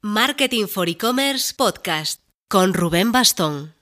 [0.00, 3.74] Marketing for E-Commerce Podcast con Rubén Bastón.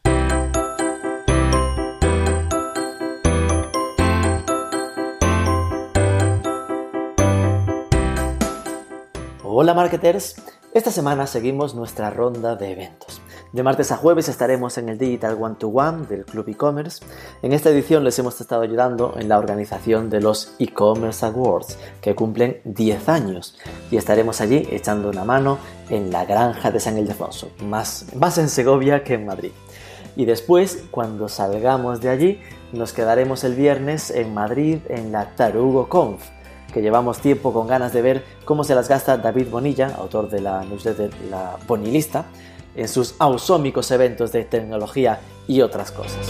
[9.43, 10.37] Hola marketers,
[10.73, 13.21] esta semana seguimos nuestra ronda de eventos.
[13.53, 17.05] De martes a jueves estaremos en el Digital One to One del Club E-Commerce.
[17.43, 22.15] En esta edición les hemos estado ayudando en la organización de los E-Commerce Awards, que
[22.15, 23.57] cumplen 10 años,
[23.91, 25.59] y estaremos allí echando una mano
[25.89, 29.53] en la granja de San Ildefonso, más, más en Segovia que en Madrid.
[30.17, 32.41] Y después, cuando salgamos de allí,
[32.73, 36.23] nos quedaremos el viernes en Madrid en la Tarugo Conf,
[36.75, 40.41] que llevamos tiempo con ganas de ver cómo se las gasta David Bonilla, autor de
[40.41, 42.27] la newsletter La Bonilista,
[42.77, 46.27] en sus ausómicos eventos de tecnología y otras cosas.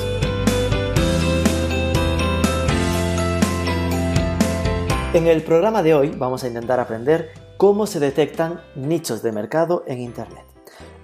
[5.12, 9.82] En el programa de hoy vamos a intentar aprender cómo se detectan nichos de mercado
[9.87, 10.55] en Internet.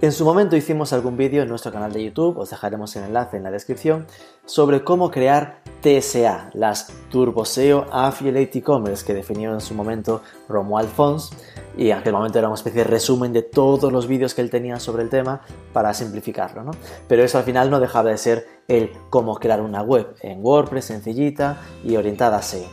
[0.02, 3.36] En su momento hicimos algún vídeo en nuestro canal de YouTube, os dejaremos el enlace
[3.36, 4.08] en la descripción,
[4.44, 10.88] sobre cómo crear TSA, las Turbo SEO Affiliate E-Commerce que definió en su momento Romuald
[10.88, 11.30] Fons
[11.76, 14.50] y en aquel momento era una especie de resumen de todos los vídeos que él
[14.50, 16.72] tenía sobre el tema para simplificarlo, ¿no?
[17.06, 20.86] Pero eso al final no dejaba de ser el cómo crear una web en WordPress
[20.86, 22.66] sencillita y orientada a SEO.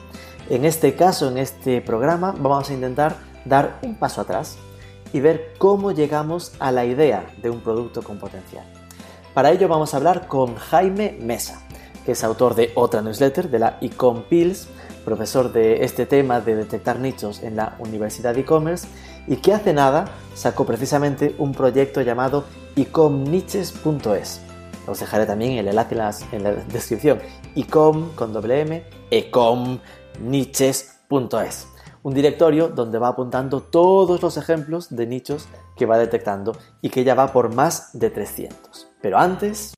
[0.49, 4.57] En este caso, en este programa, vamos a intentar dar un paso atrás
[5.13, 8.65] y ver cómo llegamos a la idea de un producto con potencial.
[9.33, 11.61] Para ello vamos a hablar con Jaime Mesa,
[12.05, 14.69] que es autor de otra newsletter de la Ecom Pills,
[15.05, 18.87] profesor de este tema de detectar nichos en la Universidad de E-Commerce
[19.27, 22.43] y que hace nada sacó precisamente un proyecto llamado
[22.75, 24.41] ecomniches.es.
[24.87, 27.19] Os dejaré también el enlace en la, descripción.
[27.55, 31.68] ecom con doble m, ecomniches.es
[32.03, 37.03] un directorio donde va apuntando todos los ejemplos de nichos que va detectando y que
[37.03, 38.87] ya va por más de 300.
[39.01, 39.73] Pero antes...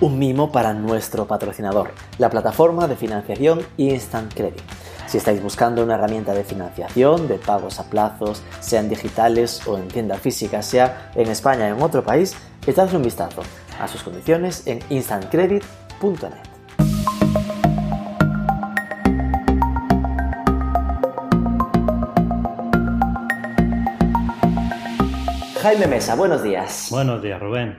[0.00, 4.62] Un mimo para nuestro patrocinador, la plataforma de financiación Instant Credit.
[5.06, 9.88] Si estáis buscando una herramienta de financiación, de pagos a plazos, sean digitales o en
[9.88, 12.34] tienda física, sea en España o en otro país,
[12.66, 13.42] echadle un vistazo
[13.78, 16.49] a sus condiciones en instantcredit.net.
[25.62, 26.88] Jaime Mesa, buenos días.
[26.90, 27.76] Buenos días, Rubén.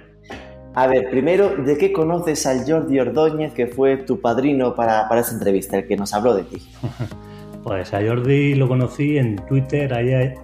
[0.76, 5.22] A ver, primero, ¿de qué conoces al Jordi Ordóñez, que fue tu padrino para, para
[5.22, 6.62] esta entrevista, el que nos habló de ti?
[7.64, 10.36] pues a Jordi lo conocí en Twitter allá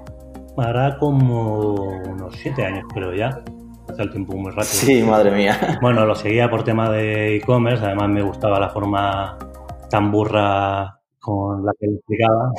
[0.57, 3.43] hará como unos siete años, creo ya.
[3.87, 4.65] Hace el tiempo muy rápido.
[4.65, 5.77] Sí, madre mía.
[5.81, 9.37] Bueno, lo seguía por tema de e-commerce, además me gustaba la forma
[9.89, 12.51] tan burra con la que lo explicaba.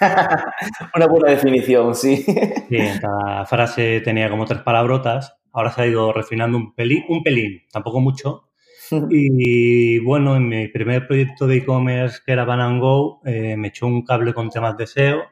[0.94, 2.16] Una buena definición, sí.
[2.16, 5.36] Sí, cada frase tenía como tres palabrotas.
[5.52, 8.44] Ahora se ha ido refinando un pelín, un pelín, tampoco mucho.
[9.10, 13.86] Y bueno, en mi primer proyecto de e-commerce que era Ban Go, eh, me echó
[13.86, 15.22] un cable con temas de SEO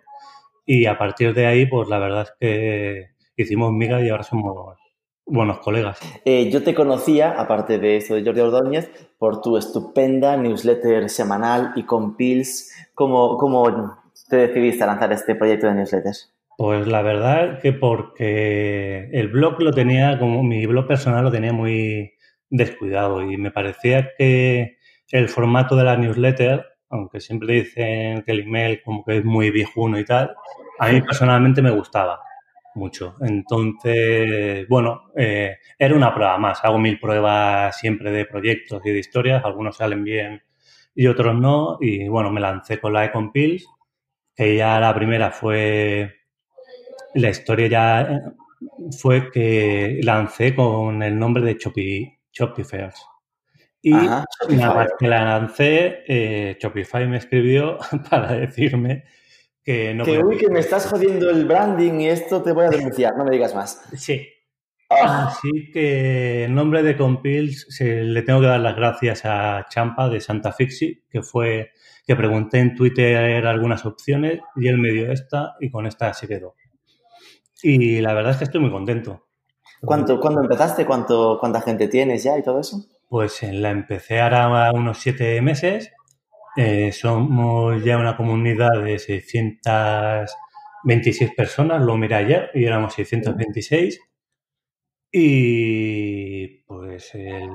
[0.64, 3.06] y a partir de ahí, pues la verdad es que
[3.36, 4.76] hicimos miga y ahora somos
[5.24, 5.98] buenos colegas.
[6.24, 11.72] Eh, yo te conocía, aparte de esto de Jordi Ordóñez, por tu estupenda newsletter semanal
[11.76, 12.70] y con Pills.
[12.94, 13.66] ¿Cómo, cómo
[14.28, 16.34] te decidiste lanzar este proyecto de newsletters?
[16.56, 21.53] Pues la verdad que porque el blog lo tenía, como mi blog personal lo tenía
[21.53, 22.15] muy
[22.50, 24.78] descuidado y me parecía que
[25.11, 29.50] el formato de la newsletter, aunque siempre dicen que el email como que es muy
[29.50, 30.34] viejuno y tal,
[30.78, 32.21] a mí personalmente me gustaba
[32.75, 33.15] mucho.
[33.21, 36.65] Entonces, bueno, eh, era una prueba más.
[36.65, 40.43] Hago mil pruebas siempre de proyectos y de historias, algunos salen bien
[40.95, 41.78] y otros no.
[41.81, 43.33] Y bueno, me lancé con la Econ
[44.38, 46.15] Ya la primera fue,
[47.15, 48.22] la historia ya
[48.97, 51.59] fue que lancé con el nombre de
[52.32, 52.91] Shopify.
[53.82, 57.78] Y una vez que la lancé, eh, Shopify me escribió
[58.10, 59.04] para decirme
[59.65, 60.04] que no...
[60.04, 63.24] Que uy, que me estás jodiendo el branding y esto te voy a denunciar, no
[63.24, 63.83] me digas más.
[63.95, 64.27] Sí.
[64.91, 65.28] Ah.
[65.28, 70.09] Así que en nombre de Compils se, le tengo que dar las gracias a Champa
[70.09, 71.72] de Santa Fixi, que fue
[72.09, 76.27] que pregunté en Twitter algunas opciones y él me dio esta y con esta se
[76.27, 76.55] quedó.
[77.63, 79.27] Y la verdad es que estoy muy contento.
[79.83, 80.87] ¿Cuánto, ¿Cuándo empezaste?
[80.87, 82.78] ¿Cuánto, ¿Cuánta gente tienes ya y todo eso?
[83.10, 85.93] Pues la empecé ahora unos siete meses.
[86.57, 94.01] Eh, somos ya una comunidad de 626 personas, lo miré ayer y éramos 626.
[95.13, 97.51] Y pues el,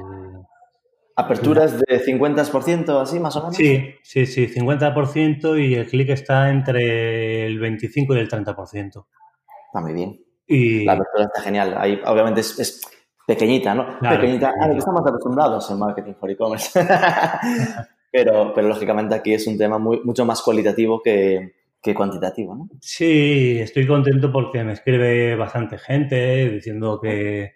[1.16, 3.56] ¿Aperturas de 50% así, más o menos?
[3.56, 8.86] Sí, sí, sí, 50% y el clic está entre el 25 y el 30%.
[8.86, 10.20] Está muy bien.
[10.48, 10.86] Y...
[10.86, 11.76] La apertura está genial.
[11.78, 12.82] Ahí, obviamente, es,
[13.28, 14.00] pequeñita, ¿no?
[14.00, 16.80] pequeñita, a lo que estamos acostumbrados en marketing for e-commerce.
[18.12, 22.70] pero, pero, lógicamente, aquí es un tema muy, mucho más cualitativo que, que cuantitativo, ¿no?
[22.82, 27.54] Sí, estoy contento porque me escribe bastante gente diciendo que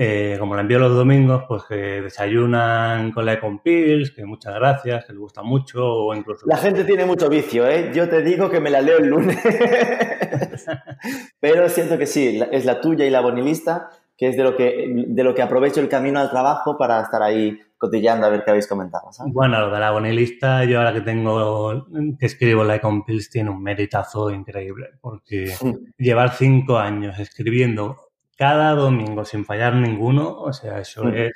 [0.00, 4.54] eh, como la envío los domingos, pues que desayunan con la Econ Pills, que muchas
[4.54, 6.46] gracias, que les gusta mucho, o incluso...
[6.46, 7.90] La gente tiene mucho vicio, ¿eh?
[7.92, 9.36] Yo te digo que me la leo el lunes.
[11.40, 14.86] Pero siento que sí, es la tuya y la bonilista, que es de lo que,
[14.88, 18.50] de lo que aprovecho el camino al trabajo para estar ahí cotillando a ver qué
[18.50, 19.10] habéis comentado.
[19.32, 21.86] Bueno, lo de la bonilista, yo ahora que tengo,
[22.20, 25.52] que escribo la Econ Pills, tiene un meritazo increíble, porque
[25.98, 28.07] llevar cinco años escribiendo
[28.38, 31.32] cada domingo sin fallar ninguno, o sea, eso es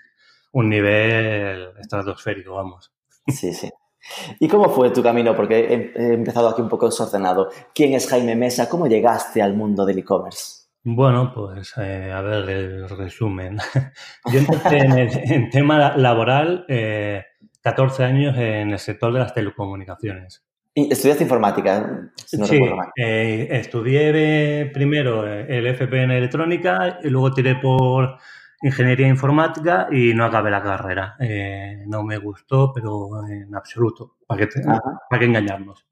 [0.53, 2.93] un nivel estratosférico, vamos.
[3.27, 3.69] Sí, sí.
[4.39, 5.35] ¿Y cómo fue tu camino?
[5.35, 7.51] Porque he, empezado aquí un poco desordenado.
[7.75, 8.69] ¿Quién es Jaime Mesa?
[8.69, 10.63] ¿Cómo llegaste al mundo del e-commerce?
[10.85, 13.59] Bueno, pues eh, a ver el resumen.
[14.33, 16.67] Yo empecé en, el, tema laboral
[17.63, 20.45] 14 eh, años en el sector de las telecomunicaciones.
[20.75, 22.11] ¿Estudiaste informática?
[22.25, 22.59] sí,
[22.97, 28.17] eh, estudié primero el FP en electrónica y luego tiré por
[28.63, 31.17] ingeniería informática y no acabé la carrera.
[31.21, 34.61] Eh, no me gustó, pero en absoluto, para que,
[35.11, 35.87] para que engañarnos.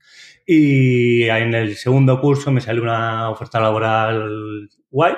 [0.46, 5.14] Y en el segundo curso me salió una oferta laboral guay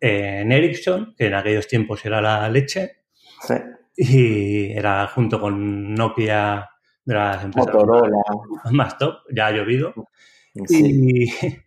[0.00, 3.04] en Ericsson, que en aquellos tiempos era la leche.
[3.40, 3.54] Sí.
[3.96, 6.68] Y era junto con Nokia
[7.06, 7.74] de las empresas
[8.72, 9.94] más top, ya ha llovido.
[10.54, 11.30] Y,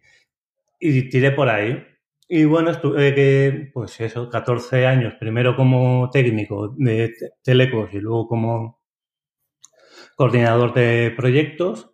[0.80, 1.83] y, tiré por ahí.
[2.27, 8.27] Y bueno, estuve que, pues eso, 14 años, primero como técnico de Telecos y luego
[8.27, 8.80] como
[10.15, 11.91] coordinador de proyectos,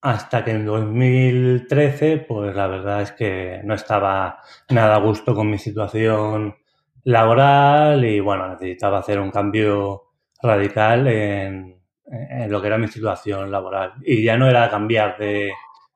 [0.00, 5.50] hasta que en 2013, pues la verdad es que no estaba nada a gusto con
[5.50, 6.56] mi situación
[7.04, 10.04] laboral y bueno, necesitaba hacer un cambio
[10.42, 11.77] radical en,
[12.10, 13.94] en lo que era mi situación laboral.
[14.04, 15.52] Y ya no era cambiar de,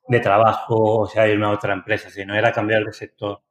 [0.09, 3.43] de trabajo, o sea, irme a otra empresa, sino era cambiar de sector.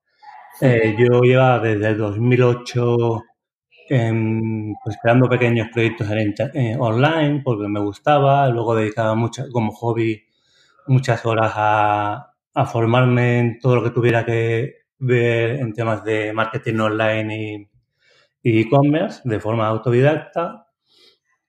[0.59, 3.23] Eh, yo llevaba desde el 2008
[4.83, 10.23] pues creando pequeños proyectos en, eh, online porque me gustaba, luego dedicaba mucho, como hobby
[10.87, 16.31] muchas horas a, a, formarme en todo lo que tuviera que ver en temas de
[16.31, 17.69] marketing online
[18.43, 20.67] y e-commerce de forma autodidacta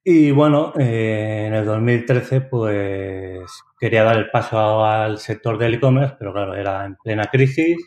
[0.05, 6.17] y bueno, eh, en el 2013 pues quería dar el paso al sector del e-commerce,
[6.19, 7.79] pero claro, era en plena crisis,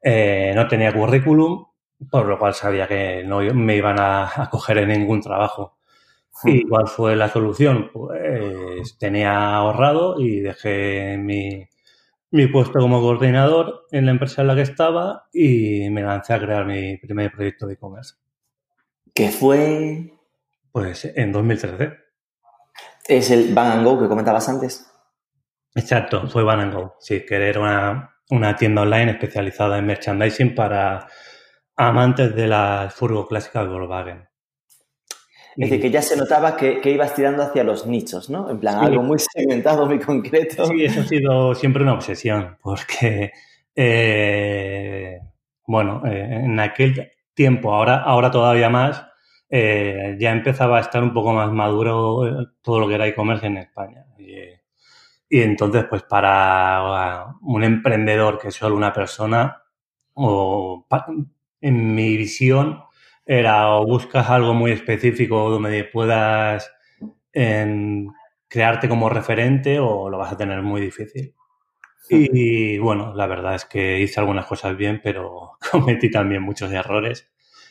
[0.00, 1.66] eh, no tenía currículum,
[2.10, 5.78] por lo cual sabía que no me iban a, coger en ningún trabajo.
[6.42, 6.48] Hmm.
[6.50, 7.90] ¿Y cuál fue la solución?
[7.92, 11.68] Pues tenía ahorrado y dejé mi,
[12.30, 16.40] mi puesto como coordinador en la empresa en la que estaba y me lancé a
[16.40, 18.14] crear mi primer proyecto de e-commerce.
[19.14, 20.13] ¿Qué fue?
[20.74, 21.92] Pues en 2013.
[23.06, 24.84] ¿Es el Van Go que comentabas antes?
[25.72, 26.96] Exacto, fue Van Go.
[26.98, 27.60] Sí, que era
[28.28, 31.06] una, tienda online especializada en merchandising para
[31.76, 34.28] amantes de las furgo clásicas de Volkswagen.
[35.56, 38.50] Es decir, que ya se notaba que, ibas tirando hacia los nichos, ¿no?
[38.50, 40.66] En plan, algo muy segmentado, muy concreto.
[40.66, 43.30] Sí, eso ha sido siempre una obsesión, porque,
[43.76, 45.20] eh,
[45.68, 49.13] bueno, eh, en aquel tiempo, ahora, ahora todavía más,
[49.56, 53.46] eh, ya empezaba a estar un poco más maduro eh, todo lo que era e-commerce
[53.46, 54.04] en España.
[54.18, 54.36] Y,
[55.30, 59.62] entonces, pues para uh, un emprendedor que es solo una persona,
[60.14, 60.86] o
[61.60, 62.82] en mi visión,
[63.24, 66.68] era o buscas algo muy específico donde puedas
[68.48, 71.32] crearte como referente o lo vas a tener muy difícil.
[72.08, 77.30] Y, bueno, la verdad es que hice algunas cosas bien, pero cometí también muchos errores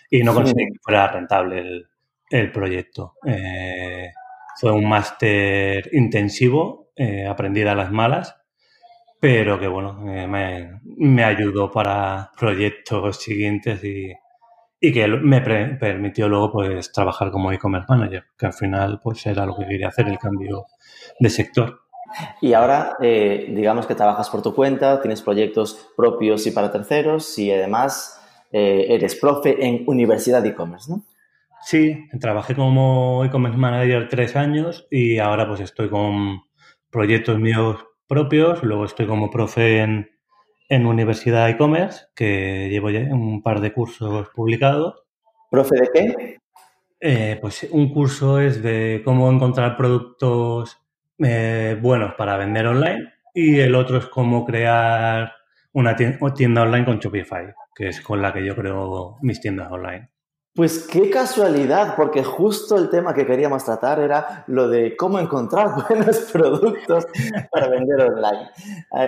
[0.09, 1.85] y no conseguí que fuera rentable
[2.29, 3.15] el, proyecto.
[3.25, 4.11] Eh,
[4.59, 8.35] fue un máster intensivo, eh, aprendí a las malas,
[9.19, 14.13] pero que bueno, eh, me, ayudó para proyectos siguientes y,
[14.79, 19.55] que me permitió luego pues trabajar como e-commerce manager, que al final pues era lo
[19.55, 20.65] que quería hacer, el cambio
[21.19, 21.79] de sector.
[22.41, 27.49] Y ahora, digamos que trabajas por tu cuenta, tienes proyectos propios y para terceros y
[27.49, 28.22] además
[28.53, 31.03] eh, eres profe en Universidad de E-Commerce, ¿no?
[31.63, 36.41] Sí, trabajé como e-commerce manager tres años y ahora pues estoy con
[36.89, 40.11] proyectos míos propios, luego estoy como profe en,
[40.69, 45.03] en Universidad e-commerce, que llevo ya un par de cursos publicados.
[45.49, 46.37] ¿Profe de qué?
[46.99, 50.77] Eh, pues un curso es de cómo encontrar productos
[51.17, 55.33] eh, buenos para vender online y el otro es cómo crear
[55.71, 60.09] una tienda online con Shopify, que es con la que yo creo mis tiendas online.
[60.55, 65.69] Pues qué casualidad, porque justo el tema que queríamos tratar era lo de cómo encontrar
[65.89, 67.07] buenos productos
[67.51, 68.49] para vender online.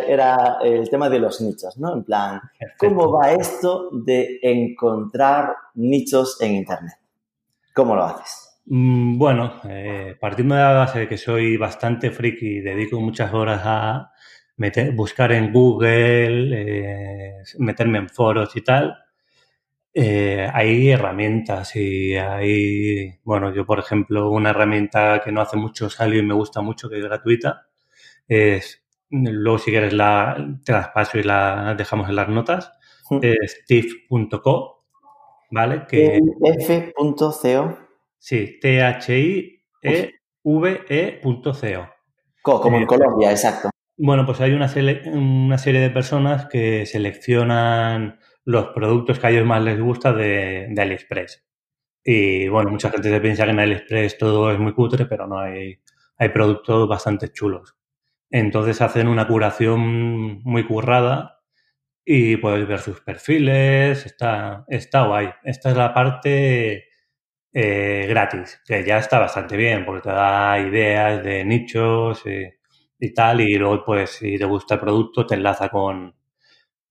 [0.08, 1.94] Era el tema de los nichos, ¿no?
[1.94, 2.42] En plan,
[2.80, 6.96] ¿cómo va esto de encontrar nichos en Internet?
[7.76, 8.46] ¿Cómo lo haces?
[8.66, 13.32] Mm, bueno, eh, partiendo de la base de que soy bastante friki y dedico muchas
[13.36, 14.12] horas a
[14.94, 18.98] buscar en Google, eh, meterme en foros y tal,
[19.94, 25.90] eh, hay herramientas y hay, bueno, yo por ejemplo, una herramienta que no hace mucho
[25.90, 27.68] salió y me gusta mucho, que es gratuita,
[28.28, 30.36] es, luego si quieres la,
[30.66, 32.74] te las paso y la dejamos en las notas,
[33.22, 34.84] es tif.co,
[35.52, 35.86] ¿vale?
[35.88, 36.20] Que,
[36.60, 37.78] F.co.
[38.18, 39.62] Sí, T-H-I-E-V-E.co.
[42.42, 43.70] Como en eh, Colombia, exacto.
[43.98, 44.70] Bueno, pues hay una,
[45.14, 50.74] una serie de personas que seleccionan los productos que a ellos más les gusta de,
[50.78, 51.46] AliExpress.
[52.04, 55.40] Y bueno, mucha gente se piensa que en AliExpress todo es muy cutre, pero no
[55.40, 55.82] hay,
[56.18, 57.76] hay productos bastante chulos.
[58.32, 61.42] Entonces hacen una curación muy currada
[62.06, 65.30] y puedes ver sus perfiles, está, está guay.
[65.44, 66.86] Esta es la parte
[67.54, 72.55] eh, gratis, que ya está bastante bien porque te da ideas de nichos y,
[73.00, 76.16] y tal, y luego pues si te gusta el producto te enlaza con,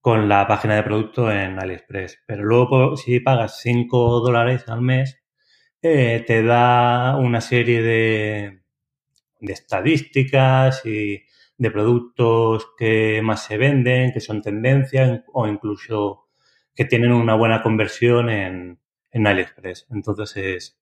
[0.00, 2.20] con la página de producto en AliExpress.
[2.26, 5.22] Pero luego, si pagas 5 dólares al mes,
[5.82, 8.62] eh, te da una serie de,
[9.40, 11.24] de, estadísticas y
[11.58, 16.28] de productos que más se venden, que son tendencias o incluso
[16.74, 18.80] que tienen una buena conversión en,
[19.10, 19.86] en AliExpress.
[19.90, 20.78] Entonces es,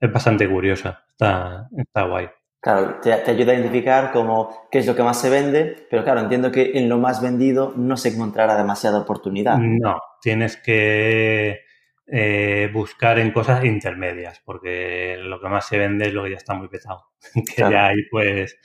[0.00, 2.28] es bastante curiosa, está, está guay.
[2.60, 6.20] Claro, te, ayuda a identificar como qué es lo que más se vende, pero claro,
[6.20, 9.58] entiendo que en lo más vendido no se encontrará demasiada oportunidad.
[9.58, 11.60] No, tienes que
[12.08, 16.36] eh, buscar en cosas intermedias, porque lo que más se vende es lo que ya
[16.36, 17.10] está muy petado.
[17.56, 18.58] que ya hay pues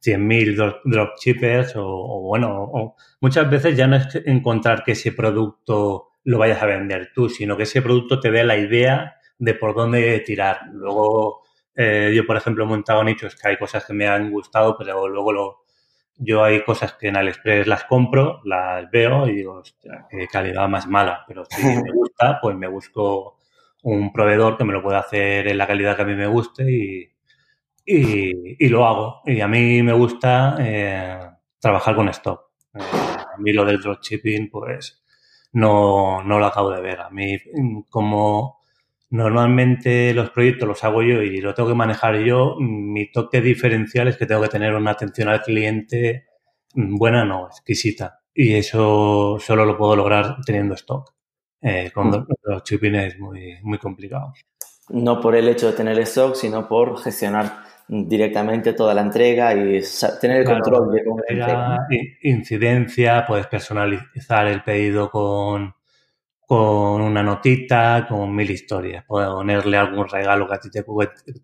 [0.00, 6.10] 100.000 dropshippers o, o bueno, o, muchas veces ya no es encontrar que ese producto
[6.22, 9.74] lo vayas a vender tú, sino que ese producto te dé la idea de por
[9.74, 10.60] dónde tirar.
[10.72, 11.42] Luego
[11.82, 15.08] eh, yo, por ejemplo, he montado nichos que hay cosas que me han gustado, pero
[15.08, 15.64] luego lo,
[16.18, 20.68] yo hay cosas que en AliExpress las compro, las veo y digo, hostia, qué calidad
[20.68, 21.24] más mala.
[21.26, 23.38] Pero si me gusta, pues me busco
[23.82, 26.70] un proveedor que me lo pueda hacer en la calidad que a mí me guste
[26.70, 27.10] y,
[27.86, 29.22] y, lo hago.
[29.24, 32.50] Y a mí me gusta eh, trabajar con stock.
[32.74, 35.02] Eh, a mí lo del dropshipping, pues
[35.52, 37.00] no, no lo acabo de ver.
[37.00, 37.38] A mí,
[37.88, 38.59] como
[39.10, 42.56] Normalmente los proyectos los hago yo y lo tengo que manejar yo.
[42.60, 46.26] Mi toque diferencial es que tengo que tener una atención al cliente
[46.74, 48.20] mm, buena, no, exquisita.
[48.32, 51.12] Y eso solo lo puedo lograr teniendo stock.
[51.60, 52.26] Eh, con mm.
[52.44, 54.32] los shipping es muy, muy complicado.
[54.90, 59.82] No por el hecho de tener stock, sino por gestionar directamente toda la entrega y
[60.20, 61.20] tener el control de cómo
[62.22, 65.74] Incidencia, puedes personalizar el pedido con,
[66.50, 69.04] con una notita, con mil historias.
[69.04, 70.84] Ponerle algún regalo que a ti te,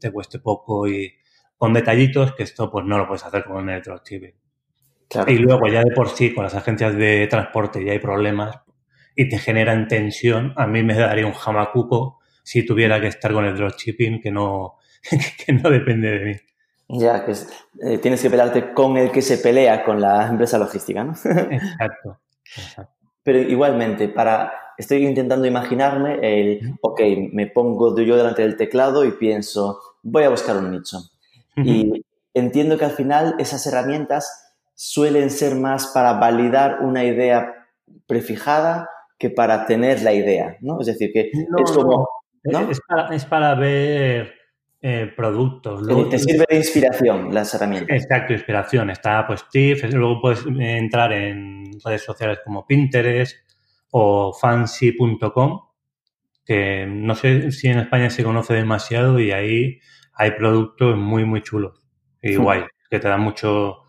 [0.00, 1.14] te cueste poco y
[1.56, 4.34] con detallitos, que esto pues no lo puedes hacer con el dropshipping.
[5.28, 8.58] Y luego ya de por sí con las agencias de transporte ya hay problemas
[9.14, 10.52] y te generan tensión.
[10.56, 14.78] A mí me daría un jamacuco si tuviera que estar con el dropshipping que no,
[15.46, 16.34] que no depende de mí.
[16.88, 21.04] Ya, que eh, tienes que pelearte con el que se pelea con la empresa logística,
[21.04, 21.12] ¿no?
[21.52, 22.18] exacto.
[23.22, 27.00] Pero igualmente, para estoy intentando imaginarme el, ok,
[27.32, 30.98] me pongo yo delante del teclado y pienso, voy a buscar un nicho.
[31.56, 32.04] Y
[32.34, 37.66] entiendo que al final esas herramientas suelen ser más para validar una idea
[38.06, 40.78] prefijada que para tener la idea, ¿no?
[40.80, 42.06] Es decir, que es como...
[43.10, 44.32] Es, para, ver
[44.80, 45.84] eh, productos.
[46.10, 47.96] te sirve de inspiración las herramientas.
[47.96, 48.90] Exacto, inspiración.
[48.90, 53.36] Está pues TIFF, luego puedes entrar en redes sociales como Pinterest,
[53.98, 55.62] o fancy.com,
[56.44, 59.80] que no sé si en España se conoce demasiado y ahí
[60.12, 61.82] hay productos muy, muy chulos
[62.20, 62.42] y hmm.
[62.42, 63.84] guay, que te dan mucho,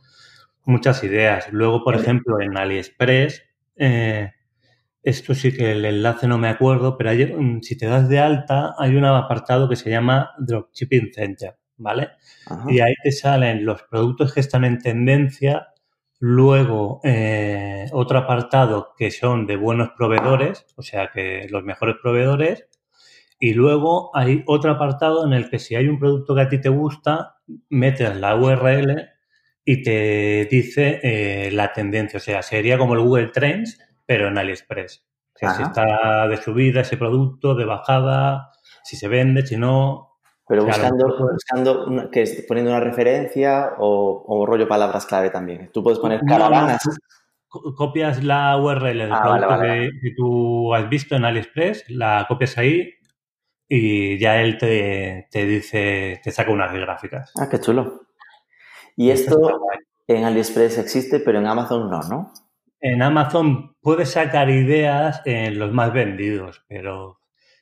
[0.63, 1.51] muchas ideas.
[1.51, 3.43] Luego, por ejemplo, en AliExpress,
[3.75, 4.31] eh,
[5.03, 7.11] esto sí que el enlace no me acuerdo, pero
[7.61, 12.11] si te das de alta, hay un apartado que se llama Dropshipping Center, ¿vale?
[12.69, 15.67] Y ahí te salen los productos que están en tendencia
[16.19, 22.67] Luego, eh, otro apartado que son de buenos proveedores, o sea que los mejores proveedores.
[23.39, 26.59] Y luego hay otro apartado en el que si hay un producto que a ti
[26.59, 27.35] te gusta,
[27.69, 29.09] metes la URL
[29.63, 32.17] y te dice eh, la tendencia.
[32.17, 35.05] O sea, sería como el Google Trends, pero en AliExpress.
[35.35, 40.06] O sea, si está de subida ese producto, de bajada, si se vende, si no.
[40.47, 45.69] Pero buscando, buscando que es, poniendo una referencia o, rollo palabras clave también.
[45.73, 46.81] Tú puedes poner caravanas.
[47.47, 49.59] copias la URL del ah, producto
[50.01, 52.93] Que, tú has visto en AliExpress, la copias ahí
[53.67, 57.33] y ya él te, te dice, te saca unas gráficas.
[57.37, 58.03] Ah, qué chulo.
[58.95, 59.59] Y esto
[60.07, 62.33] en AliExpress existe, pero en Amazon no, ¿no?
[62.79, 67.19] En Amazon puedes sacar ideas en los más vendidos, pero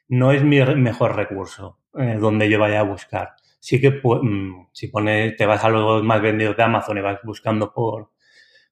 [0.08, 3.36] no es mi mejor recurso eh, donde yo vaya a buscar.
[3.60, 7.20] Sí que mm, si pones, te vas a los más vendidos de Amazon y vas
[7.24, 8.12] buscando por,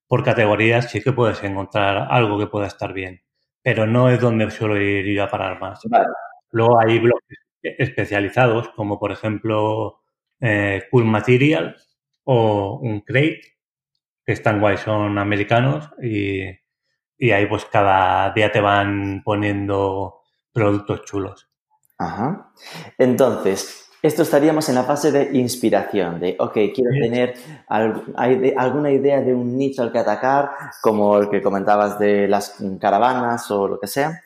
[0.08, 3.22] por categorías, sí que puedes encontrar algo que pueda estar bien.
[3.62, 5.82] Pero no es donde suelo ir a parar más.
[6.52, 7.26] Luego hay blogs
[7.64, 10.02] especializados, como por ejemplo
[10.42, 11.76] eh, Cool Material
[12.26, 13.42] o un Crate,
[14.26, 16.44] que están guay, son americanos y,
[17.18, 20.22] y ahí pues cada día te van poniendo
[20.54, 21.50] productos chulos.
[21.98, 22.52] Ajá.
[22.98, 27.36] Entonces, esto estaríamos en la fase de inspiración, de, ok, quiero tener
[27.68, 33.50] alguna idea de un nicho al que atacar, como el que comentabas de las caravanas
[33.52, 34.22] o lo que sea.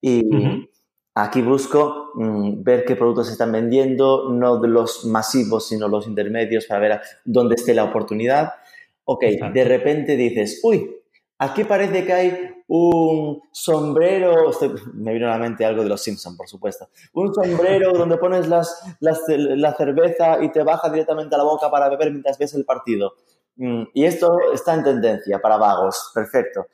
[0.00, 0.68] Y
[1.14, 6.06] aquí busco mm, ver qué productos se están vendiendo, no de los masivos, sino los
[6.06, 8.52] intermedios para ver dónde esté la oportunidad
[9.08, 10.90] Ok, de repente dices, uy,
[11.38, 14.50] aquí parece que hay un sombrero,
[14.94, 18.48] me vino a la mente algo de los Simpsons, por supuesto, un sombrero donde pones
[18.48, 22.64] las, la cerveza y te baja directamente a la boca para beber mientras ves el
[22.64, 23.14] partido.
[23.56, 26.66] Mm, y esto está en tendencia para vagos, perfecto.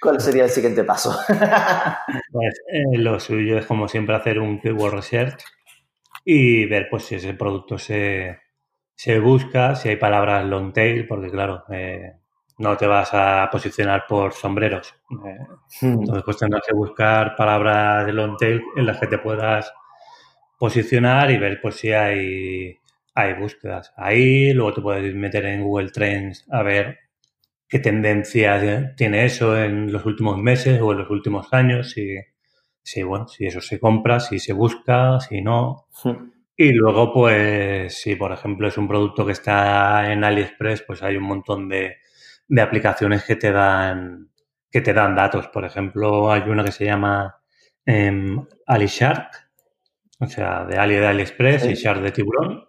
[0.00, 1.14] ¿Cuál sería el siguiente paso?
[2.32, 5.42] pues eh, lo suyo es como siempre hacer un keyword research
[6.24, 8.38] y ver pues si ese producto se,
[8.94, 12.14] se busca si hay palabras long tail, porque claro, eh,
[12.58, 14.94] no te vas a posicionar por sombreros.
[15.10, 15.38] Eh,
[15.80, 16.00] hmm.
[16.00, 19.72] Entonces, pues tendrás que buscar palabras de long tail en las que te puedas
[20.58, 22.78] posicionar y ver pues si hay,
[23.14, 23.92] hay búsquedas.
[23.96, 26.98] Ahí luego te puedes meter en Google Trends a ver
[27.68, 32.16] qué tendencias tiene eso en los últimos meses o en los últimos años, si,
[32.82, 35.86] si bueno, si eso se compra, si se busca, si no.
[36.04, 36.30] Hmm.
[36.56, 41.16] Y luego, pues, si por ejemplo es un producto que está en AliExpress, pues hay
[41.16, 41.96] un montón de,
[42.48, 44.30] de aplicaciones que te dan
[44.70, 45.46] que te dan datos.
[45.48, 47.40] Por ejemplo, hay una que se llama
[47.86, 49.30] eh, AliShark,
[50.18, 52.64] o sea, de Ali de AliExpress y Shark de tiburón,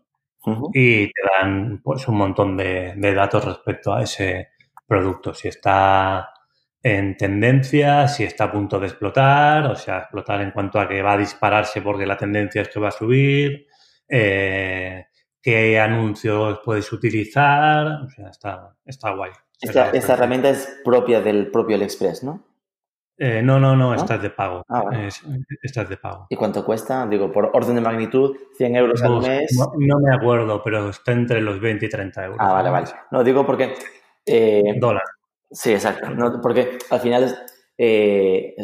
[0.72, 4.50] y te dan pues un montón de, de, datos respecto a ese
[4.86, 5.34] producto.
[5.34, 6.30] Si está
[6.84, 11.02] en tendencia, si está a punto de explotar, o sea, explotar en cuanto a que
[11.02, 13.66] va a dispararse porque la tendencia es que va a subir,
[14.08, 15.08] eh,
[15.42, 19.32] qué anuncios puedes utilizar, o sea, está, está guay.
[19.62, 22.44] Esta, herramienta es propia del propio AliExpress, ¿no?
[23.18, 24.64] Eh, no, no, no, esta es de pago.
[24.68, 24.84] Ah,
[25.64, 26.28] esta es de pago.
[26.30, 27.08] ¿Y cuánto cuesta?
[27.08, 29.58] Digo, por orden de magnitud, 100 euros al mes.
[29.78, 32.40] No, me acuerdo, pero está entre los 20 y 30 euros.
[32.42, 32.88] Ah, vale, vale.
[33.12, 33.74] No, digo porque...
[34.26, 35.04] Eh, Dólar.
[35.50, 36.08] Sí, exacto.
[36.42, 37.38] porque al final
[37.78, 38.56] eh,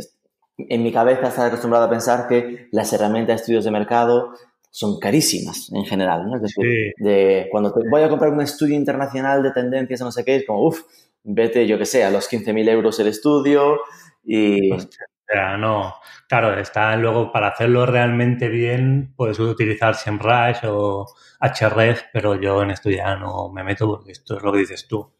[0.57, 4.33] en mi cabeza está acostumbrado a pensar que las herramientas de estudios de mercado
[4.71, 6.37] son carísimas en general, ¿no?
[6.37, 10.11] Es decir, de, cuando te voy a comprar un estudio internacional de tendencias o no
[10.11, 10.81] sé qué, es como, uff,
[11.23, 13.81] vete, yo que sé, a los 15.000 euros el estudio
[14.23, 14.71] y...
[14.71, 15.05] Hostia,
[15.57, 15.95] no,
[16.27, 21.05] claro, está luego para hacerlo realmente bien, puedes utilizar SEMrush o
[21.39, 24.87] HREF, pero yo en esto ya no me meto porque esto es lo que dices
[24.87, 25.13] tú.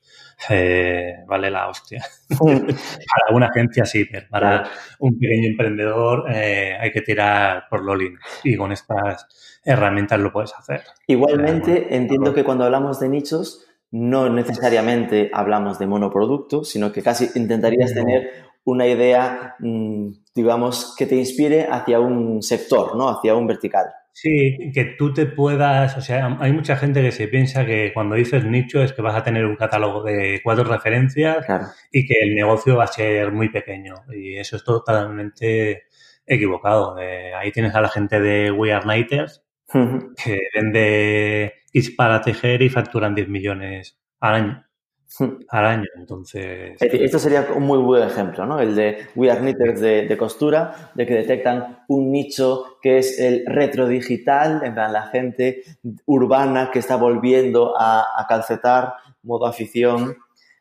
[0.50, 2.04] Eh, vale la hostia.
[2.30, 4.64] para una agencia sí, pero para
[5.00, 7.96] un pequeño emprendedor eh, hay que tirar por lo
[8.44, 10.82] y con estas herramientas lo puedes hacer.
[11.08, 17.30] Igualmente, entiendo que cuando hablamos de nichos, no necesariamente hablamos de monoproducto, sino que casi
[17.36, 18.32] intentarías tener
[18.64, 23.10] una idea, mm, digamos, que te inspire hacia un sector, ¿no?
[23.10, 23.86] Hacia un vertical.
[24.14, 28.16] Sí, que tú te puedas, o sea, hay mucha gente que se piensa que cuando
[28.16, 31.46] dices nicho es que vas a tener un catálogo de cuatro referencias
[31.92, 33.96] y que el negocio va a ser muy pequeño.
[34.14, 35.84] Y eso es totalmente
[36.26, 37.00] equivocado.
[37.00, 39.44] Eh, ahí tienes a la gente de We Are Nighters
[40.24, 44.66] que vende kits para tejer y facturan 10 millones al año.
[45.50, 45.88] al año.
[45.96, 46.78] Entonces.
[46.80, 48.60] Esto sería un muy buen ejemplo, ¿no?
[48.60, 53.44] El de We Are Knitters de, costura, de que detectan un nicho que es el
[53.46, 55.64] retro digital, en plan la gente
[56.06, 58.94] urbana que está volviendo a, calcetar,
[59.24, 60.18] modo afición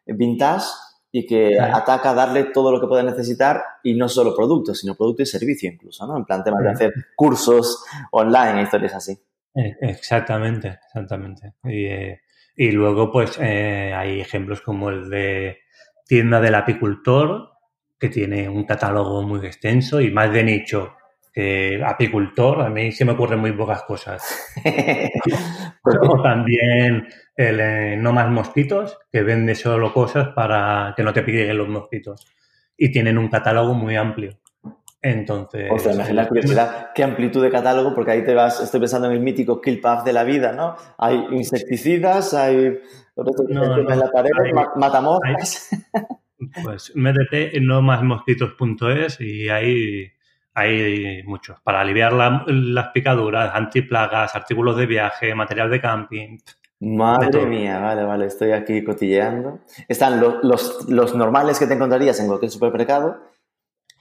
[0.06, 0.66] vintage.
[1.12, 4.94] y que ataca a darle todo lo que pueda necesitar y no solo productos, sino
[4.94, 6.16] producto y servicio incluso, ¿no?
[6.16, 9.18] En plan, temas de hacer cursos online, historias así.
[9.56, 11.54] Eh, exactamente, exactamente.
[11.64, 12.20] Y, eh,
[12.56, 15.58] y luego, pues, eh, hay ejemplos como el de
[16.06, 17.50] tienda del apicultor,
[17.98, 20.94] que tiene un catálogo muy extenso y más de nicho
[21.32, 22.62] que apicultor.
[22.62, 24.22] A mí se me ocurren muy pocas cosas.
[25.84, 31.58] o también el No Más Mosquitos, que vende solo cosas para que no te piden
[31.58, 32.26] los mosquitos.
[32.76, 34.38] Y tienen un catálogo muy amplio.
[35.02, 35.68] Entonces.
[35.70, 39.14] O sea, la curiosidad, qué amplitud de catálogo, porque ahí te vas, estoy pensando en
[39.14, 40.76] el mítico kill puff de la vida, ¿no?
[40.98, 42.78] Hay insecticidas, hay.
[43.48, 44.30] No, en la pared,
[44.76, 45.70] matamoscas.
[46.64, 50.10] Pues métete en nomasmosquitos.es y ahí
[50.54, 51.60] hay muchos.
[51.60, 56.38] Para aliviar las picaduras, antiplagas, artículos de viaje, material de camping.
[56.80, 59.60] Madre mía, vale, vale, estoy aquí cotilleando.
[59.86, 63.18] Están los, los normales que te encontrarías en cualquier supermercado.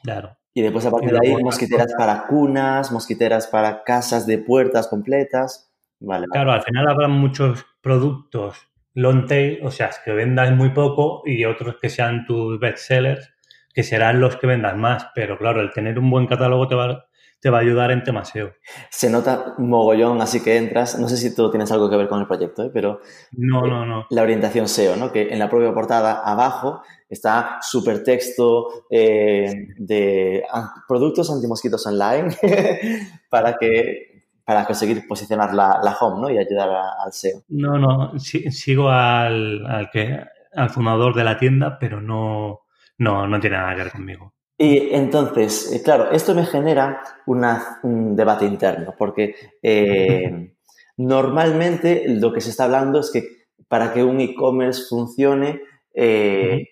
[0.01, 0.38] Claro.
[0.53, 5.71] Y después a partir de ahí, mosquiteras para cunas, mosquiteras para casas de puertas completas.
[5.99, 6.27] Vale.
[6.31, 11.45] Claro, al final habrá muchos productos long tail, o sea, que vendan muy poco y
[11.45, 13.33] otros que sean tus bestsellers,
[13.73, 15.07] que serán los que vendan más.
[15.15, 17.05] Pero claro, el tener un buen catálogo te va,
[17.41, 18.53] te va a ayudar en temas SEO.
[18.89, 22.19] Se nota mogollón, así que entras, no sé si tú tienes algo que ver con
[22.19, 22.71] el proyecto, ¿eh?
[22.73, 22.99] pero
[23.31, 24.07] no, no, no.
[24.09, 25.11] la orientación SEO, ¿no?
[25.11, 30.43] que en la propia portada abajo está súper texto eh, de
[30.87, 32.29] productos antimosquitos online
[33.29, 34.09] para que
[34.43, 36.29] para conseguir posicionar la, la home ¿no?
[36.31, 36.69] y ayudar
[37.05, 37.43] al SEO.
[37.49, 40.25] No, no, sigo al, al, que,
[40.55, 42.61] al fundador de la tienda, pero no,
[42.97, 44.33] no, no tiene nada que ver conmigo.
[44.61, 50.53] Y entonces, eh, claro, esto me genera un debate interno, porque eh,
[50.97, 55.61] normalmente lo que se está hablando es que para que un e-commerce funcione,
[55.93, 56.71] eh,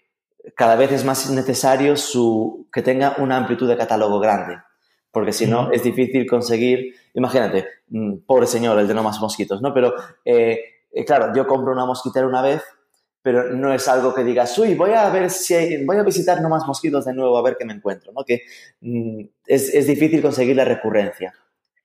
[0.54, 4.58] cada vez es más necesario su, que tenga una amplitud de catálogo grande,
[5.10, 9.62] porque si no es difícil conseguir, imagínate, mm, pobre señor, el de no más mosquitos,
[9.62, 9.74] ¿no?
[9.74, 9.94] Pero,
[11.06, 12.62] claro, yo compro una mosquitera una vez
[13.28, 16.42] pero no es algo que digas, uy, voy a ver si hay, voy a visitar
[16.42, 18.24] no más mosquitos de nuevo a ver qué me encuentro, ¿no?
[18.24, 18.44] Que
[18.80, 21.34] mm, es, es, difícil conseguir la recurrencia.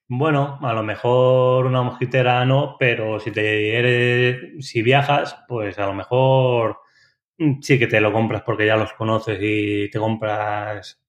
[0.06, 5.86] Bueno, a lo mejor una mosquitera no, pero si te eres, si viajas, pues a
[5.86, 6.78] lo mejor
[7.38, 11.02] mm, sí que te lo compras porque ya los conoces y te compras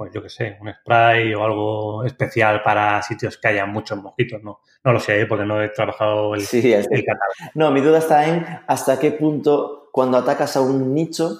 [0.00, 4.42] pues yo qué sé, un spray o algo especial para sitios que haya muchos mosquitos,
[4.42, 4.60] ¿no?
[4.82, 5.26] No lo sé, ¿eh?
[5.26, 7.52] porque no he trabajado el, sí, el catálogo.
[7.54, 11.38] No, mi duda está en hasta qué punto cuando atacas a un nicho,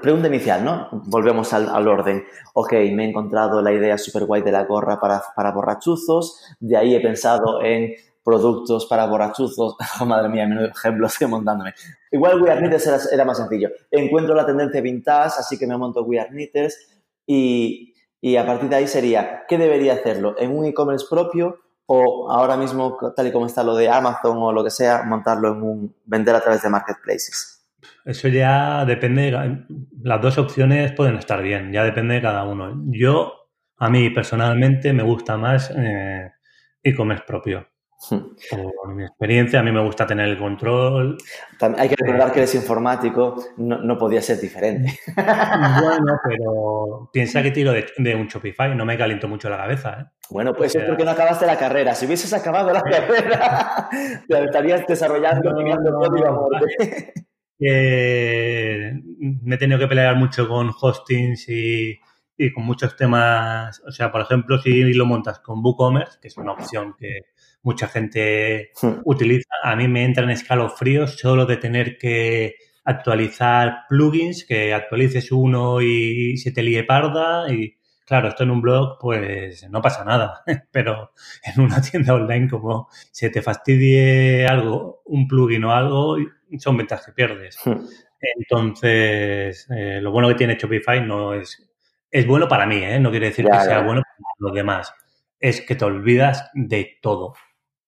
[0.00, 0.90] pregunta inicial, ¿no?
[0.92, 2.24] Volvemos al, orden.
[2.54, 6.76] Ok, me he encontrado la idea super guay de la gorra para, para borrachuzos, de
[6.76, 9.74] ahí he pensado en productos para borrachuzos.
[10.00, 11.74] Oh, madre mía, menudo ejemplo estoy montándome.
[12.12, 13.70] Igual We Are Knitters era, era, más sencillo.
[13.90, 16.92] Encuentro la tendencia vintage, así que me monto We Are Knitters
[17.26, 17.92] y,
[18.36, 20.34] a partir de ahí sería, ¿qué debería hacerlo?
[20.38, 24.52] ¿En un e-commerce propio o ahora mismo, tal y como está lo de Amazon o
[24.52, 27.56] lo que sea, montarlo en un, vender a través de marketplaces?
[28.04, 29.32] Eso ya depende,
[30.02, 32.82] las dos opciones pueden estar bien, ya depende de cada uno.
[32.86, 33.32] Yo,
[33.76, 36.32] a mí personalmente, me gusta más eh,
[36.82, 37.68] e-commerce propio.
[38.50, 41.16] Por mi experiencia, a mí me gusta tener el control.
[41.76, 44.98] hay que recordar que eres informático, no, podía ser diferente.
[45.16, 50.00] Bueno, pero piensa que tiro de, un Shopify, no me caliento mucho la cabeza.
[50.00, 50.04] ¿eh?
[50.30, 51.94] Bueno, pues es porque no acabaste la carrera.
[51.94, 53.88] Si hubieses acabado la carrera,
[54.28, 56.48] te estarías desarrollando no,
[57.58, 61.98] me he tenido que pelear mucho con hostings y,
[62.36, 63.82] y con muchos temas.
[63.86, 67.20] O sea, por ejemplo, si lo montas con WooCommerce, que es una opción que
[67.66, 69.00] mucha gente hmm.
[69.04, 69.50] utiliza.
[69.62, 76.36] A mí me entran escalofríos solo de tener que actualizar plugins, que actualices uno y
[76.36, 77.52] se te líe parda.
[77.52, 77.76] Y
[78.06, 80.44] claro, esto en un blog, pues no pasa nada.
[80.70, 86.16] Pero en una tienda online, como se te fastidie algo, un plugin o algo,
[86.58, 87.58] son ventas que pierdes.
[87.64, 87.84] Hmm.
[88.20, 91.62] Entonces, eh, lo bueno que tiene Shopify no es.
[92.08, 93.00] Es bueno para mí, ¿eh?
[93.00, 94.94] No quiere decir que sea bueno para los demás.
[95.40, 97.34] Es que te olvidas de todo.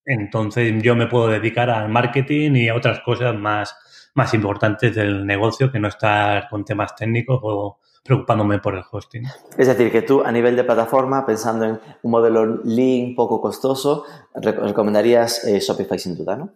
[0.09, 3.77] Entonces yo me puedo dedicar al marketing y a otras cosas más,
[4.15, 9.25] más importantes del negocio que no estar con temas técnicos o preocupándome por el hosting.
[9.59, 14.05] Es decir, que tú a nivel de plataforma, pensando en un modelo lean poco costoso,
[14.35, 16.55] recomendarías eh, Shopify sin duda, ¿no?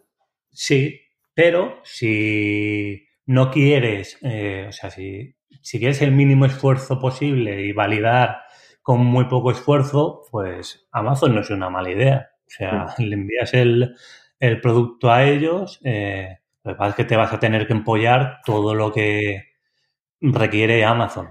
[0.50, 0.98] Sí,
[1.34, 7.72] pero si no quieres, eh, o sea, si, si quieres el mínimo esfuerzo posible y
[7.72, 8.38] validar
[8.80, 12.31] con muy poco esfuerzo, pues Amazon no es una mala idea.
[12.52, 13.94] O sea, le envías el,
[14.60, 18.40] producto a ellos, eh, lo que pasa es que te vas a tener que empollar
[18.44, 19.54] todo lo que
[20.20, 21.30] requiere Amazon.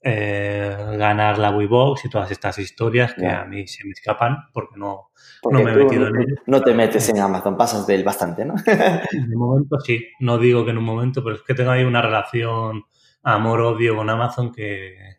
[0.00, 4.76] Eh, ganar la Webox y todas estas historias que a mí se me escapan porque
[4.76, 5.10] no,
[5.42, 6.34] Porque no me he metido en ello.
[6.46, 8.54] no te metes en Amazon, pasas de él bastante, ¿no?
[8.64, 12.00] De momento sí, no digo que en un momento, pero es que tengo ahí una
[12.00, 12.84] relación
[13.24, 15.17] amor-odio con Amazon que,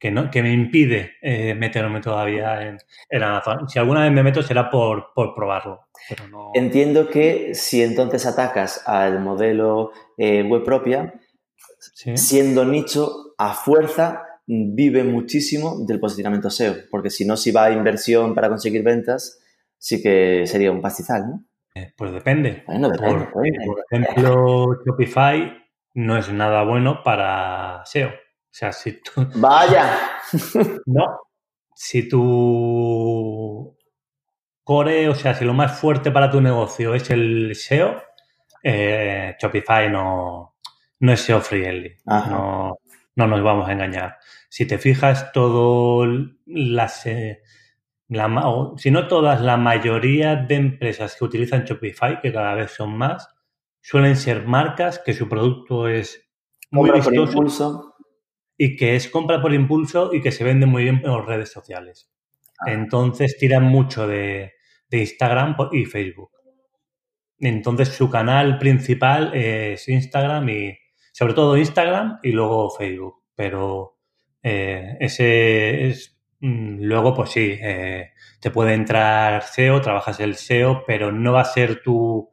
[0.00, 2.78] que, no, que me impide eh, meterme todavía en,
[3.10, 3.68] en Amazon.
[3.68, 6.50] Si alguna vez me meto será por, por probarlo, pero no...
[6.54, 11.14] Entiendo que si entonces atacas al modelo eh, web propia,
[11.78, 12.16] ¿Sí?
[12.16, 17.72] siendo nicho, a fuerza vive muchísimo del posicionamiento SEO, porque si no, si va a
[17.72, 19.38] inversión para conseguir ventas,
[19.78, 21.44] sí que sería un pastizal, ¿no?
[21.74, 22.64] Eh, Pues depende.
[22.66, 23.28] Bueno, depende.
[23.32, 25.56] por ejemplo, Shopify
[25.94, 28.10] no es nada bueno para SEO.
[28.50, 30.20] O sea, si tú, Vaya,
[30.86, 31.20] No.
[31.74, 33.76] Si tu
[34.64, 38.02] core, o sea, si lo más fuerte para tu negocio es el SEO,
[38.62, 40.56] eh, Shopify no,
[40.98, 41.96] no es SEO friendly.
[42.04, 42.78] No,
[43.16, 44.18] no nos vamos a engañar.
[44.48, 46.06] Si te fijas, todo
[46.44, 47.40] las, eh,
[48.08, 52.72] la o, si no todas, la mayoría de empresas que utilizan Shopify, que cada vez
[52.72, 53.28] son más,
[53.80, 56.28] suelen ser marcas que su producto es
[56.70, 57.89] muy por vistoso impulso.
[58.62, 61.50] Y que es compra por impulso y que se vende muy bien en las redes
[61.50, 62.10] sociales.
[62.58, 62.70] Ah.
[62.70, 64.52] Entonces tiran mucho de,
[64.90, 66.30] de Instagram y Facebook.
[67.38, 70.78] Entonces su canal principal es Instagram y
[71.10, 73.22] sobre todo Instagram y luego Facebook.
[73.34, 73.96] Pero
[74.42, 80.84] eh, ese es mm, luego pues sí, eh, te puede entrar SEO, trabajas el SEO,
[80.86, 82.28] pero no va a ser tu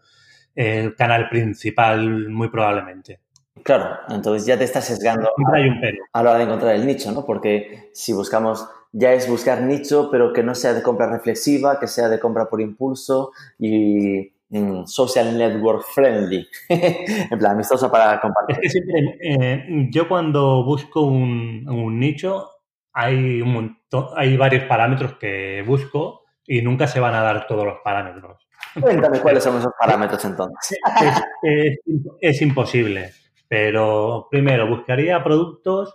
[0.57, 3.21] eh, canal principal muy probablemente.
[3.63, 5.97] Claro, entonces ya te estás sesgando Siempre hay un pero.
[6.13, 7.25] a la hora de encontrar el nicho, ¿no?
[7.25, 11.87] Porque si buscamos, ya es buscar nicho, pero que no sea de compra reflexiva, que
[11.87, 16.47] sea de compra por impulso y mm, social network friendly.
[16.69, 18.57] en plan, amistoso para Es compartir.
[18.61, 22.49] que siempre, eh, yo cuando busco un, un nicho,
[22.93, 27.65] hay, un montón, hay varios parámetros que busco y nunca se van a dar todos
[27.65, 28.47] los parámetros.
[28.79, 30.77] Cuéntame cuáles son esos parámetros entonces.
[31.01, 31.79] Es, es-
[32.21, 33.11] es imposible,
[33.47, 35.93] pero primero buscaría productos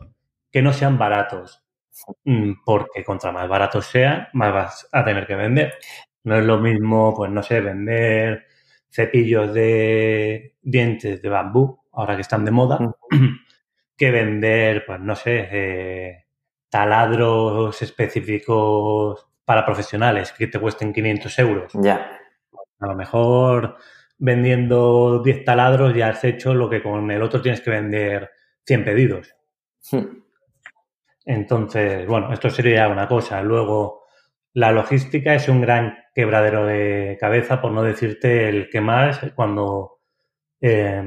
[0.50, 1.62] que no sean baratos,
[2.24, 5.74] Mm, porque contra más baratos sean, más vas a tener que vender.
[6.24, 8.46] No es lo mismo, pues no sé, vender
[8.90, 12.78] cepillos de dientes de bambú, ahora que están de moda,
[13.96, 16.26] que vender, pues no sé, eh,
[16.68, 21.72] taladros específicos para profesionales que te cuesten 500 euros.
[21.74, 22.18] Ya.
[22.80, 23.76] A lo mejor
[24.22, 28.30] vendiendo 10 taladros ya has hecho lo que con el otro tienes que vender
[28.64, 29.35] 100 pedidos.
[29.90, 30.22] Hmm.
[31.24, 33.42] Entonces, bueno, esto sería una cosa.
[33.42, 34.04] Luego,
[34.54, 40.00] la logística es un gran quebradero de cabeza, por no decirte el que más cuando
[40.61, 41.02] eh,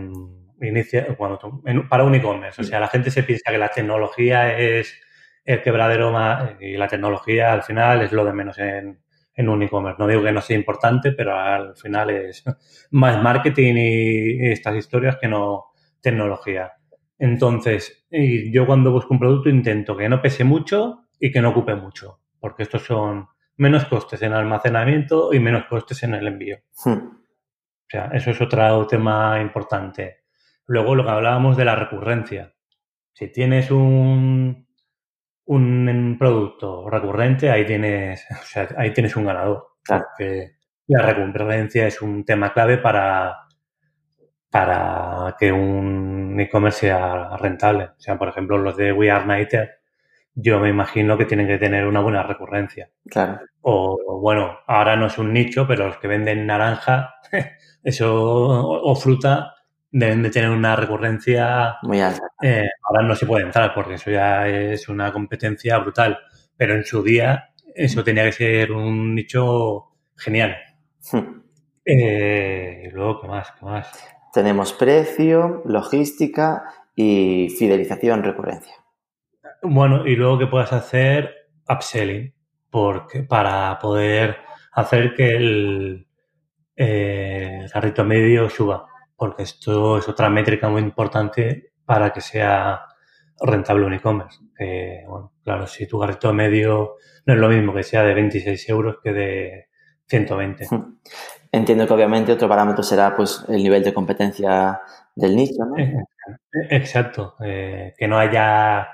[0.62, 2.62] inicia, cuando en- para un e-commerce.
[2.62, 4.94] O sea, la gente se piensa que la tecnología es
[5.46, 9.00] el quebradero más y la tecnología al final es lo de menos en,
[9.36, 9.98] en un e-commerce.
[10.00, 12.44] No digo que no sea importante, pero al final es
[12.92, 15.66] más marketing y, estas historias que no
[16.02, 16.74] tecnología.
[17.18, 21.50] Entonces, y yo cuando busco un producto intento que no pese mucho y que no
[21.50, 26.58] ocupe mucho, porque estos son menos costes en almacenamiento y menos costes en el envío.
[26.84, 26.92] Hmm.
[26.92, 30.24] O sea, eso es otro tema importante.
[30.66, 32.54] Luego lo que hablábamos de la recurrencia.
[33.14, 34.65] Si tienes un,
[35.46, 39.68] un producto recurrente, ahí tienes, o sea, ahí tienes un ganador.
[39.84, 40.06] Claro.
[40.10, 40.56] Porque
[40.88, 43.36] la recurrencia es un tema clave para,
[44.50, 47.86] para que un e-commerce sea rentable.
[47.86, 49.80] O sea, por ejemplo, los de We Are Nighter,
[50.34, 52.90] yo me imagino que tienen que tener una buena recurrencia.
[53.10, 53.40] Claro.
[53.62, 57.16] O, o, bueno, ahora no es un nicho, pero los que venden naranja,
[57.84, 59.55] eso, o, o fruta,
[59.98, 61.78] deben de tener una recurrencia.
[61.84, 62.28] Muy alta.
[62.42, 66.20] eh, ahora no se puede entrar porque eso ya es una competencia brutal.
[66.58, 70.58] Pero en su día, eso tenía que ser un nicho genial.
[71.12, 71.42] Hmm.
[71.86, 73.54] Eh, y luego, ¿qué más?
[73.58, 74.10] ¿Qué más?
[74.34, 78.76] Tenemos precio, logística y fidelización, recurrencia.
[79.62, 81.34] Bueno, y luego que puedas hacer
[81.70, 82.34] upselling
[82.70, 84.38] porque, para poder
[84.74, 86.08] hacer que el,
[86.76, 92.82] eh, el carrito medio suba, porque esto es otra métrica muy importante para que sea
[93.40, 94.40] rentable un e-commerce.
[94.60, 98.70] Eh, bueno, claro, si tu carrito medio no es lo mismo que sea de 26
[98.70, 99.68] euros que de
[100.08, 100.68] 120.
[100.70, 101.00] Hmm.
[101.52, 104.82] Entiendo que obviamente otro parámetro será pues el nivel de competencia
[105.16, 105.78] del nicho, ¿no?
[105.78, 105.96] Eh,
[106.70, 108.88] Exacto, eh, que no haya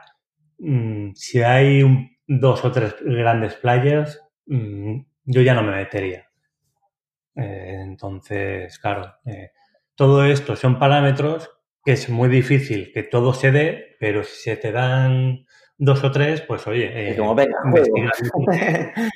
[0.59, 6.27] mm, si hay un, dos o tres grandes players, mm, yo ya no me metería.
[7.35, 9.51] Eh, entonces, claro, eh,
[10.01, 11.51] todo esto son parámetros
[11.85, 15.45] que es muy difícil que todo se dé, pero si se te dan
[15.77, 17.85] dos o tres, pues oye, como, venga, juego.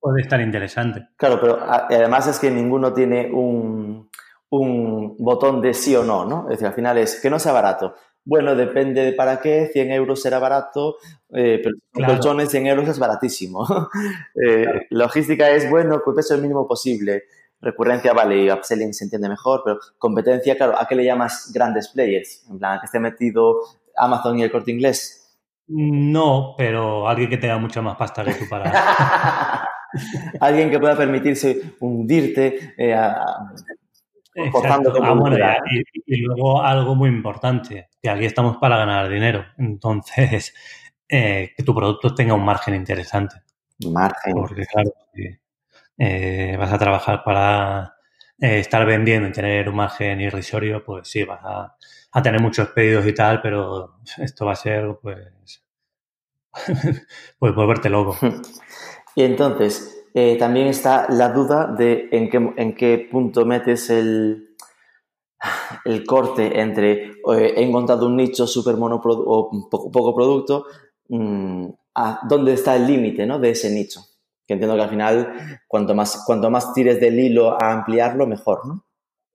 [0.00, 1.08] puede estar interesante.
[1.18, 4.08] Claro, pero además es que ninguno tiene un,
[4.48, 6.44] un botón de sí o no, ¿no?
[6.44, 7.94] Es decir, al final es que no sea barato.
[8.24, 10.96] Bueno, depende de para qué, 100 euros será barato,
[11.34, 12.14] eh, pero con Claro.
[12.14, 13.66] colchones 100 euros es baratísimo.
[14.48, 17.24] Eh, Logística es, bueno, peso el mínimo posible.
[17.64, 21.88] Recurrencia, vale, y upselling se entiende mejor, pero competencia, claro, ¿a qué le llamas grandes
[21.88, 22.44] players?
[22.50, 23.56] En plan, ¿a que esté metido
[23.96, 25.20] Amazon y el corte inglés?
[25.66, 28.70] No, pero alguien que tenga mucha más pasta que tú para...
[30.40, 33.24] Alguien que pueda permitirse hundirte eh, a-
[34.34, 34.92] Exacto.
[34.92, 35.56] como Ah, bueno, locura.
[35.70, 39.44] y, y luego algo muy importante, que aquí estamos para ganar dinero.
[39.58, 40.52] Entonces,
[41.08, 43.36] eh, que tu producto tenga un margen interesante.
[43.88, 44.34] margen.
[44.34, 45.22] Porque, claro, si
[45.98, 47.96] eh, vas a trabajar para
[48.40, 53.06] eh, estar vendiendo y tener un margen irrisorio, pues sí, vas a, tener muchos pedidos
[53.06, 55.62] y tal, pero esto va a ser, pues,
[57.38, 58.16] pues volverte loco.
[59.16, 64.56] Y entonces, eh, también está la duda de en qué, en qué punto metes el,
[65.84, 70.66] el corte entre he encontrado un nicho súper monoproducto o poco, poco producto,
[71.10, 73.38] mm, a dónde está el límite ¿no?
[73.38, 74.00] de ese nicho.
[74.46, 78.66] Que entiendo que al final, cuanto más, cuanto más tires del hilo a ampliarlo, mejor,
[78.66, 78.84] ¿no?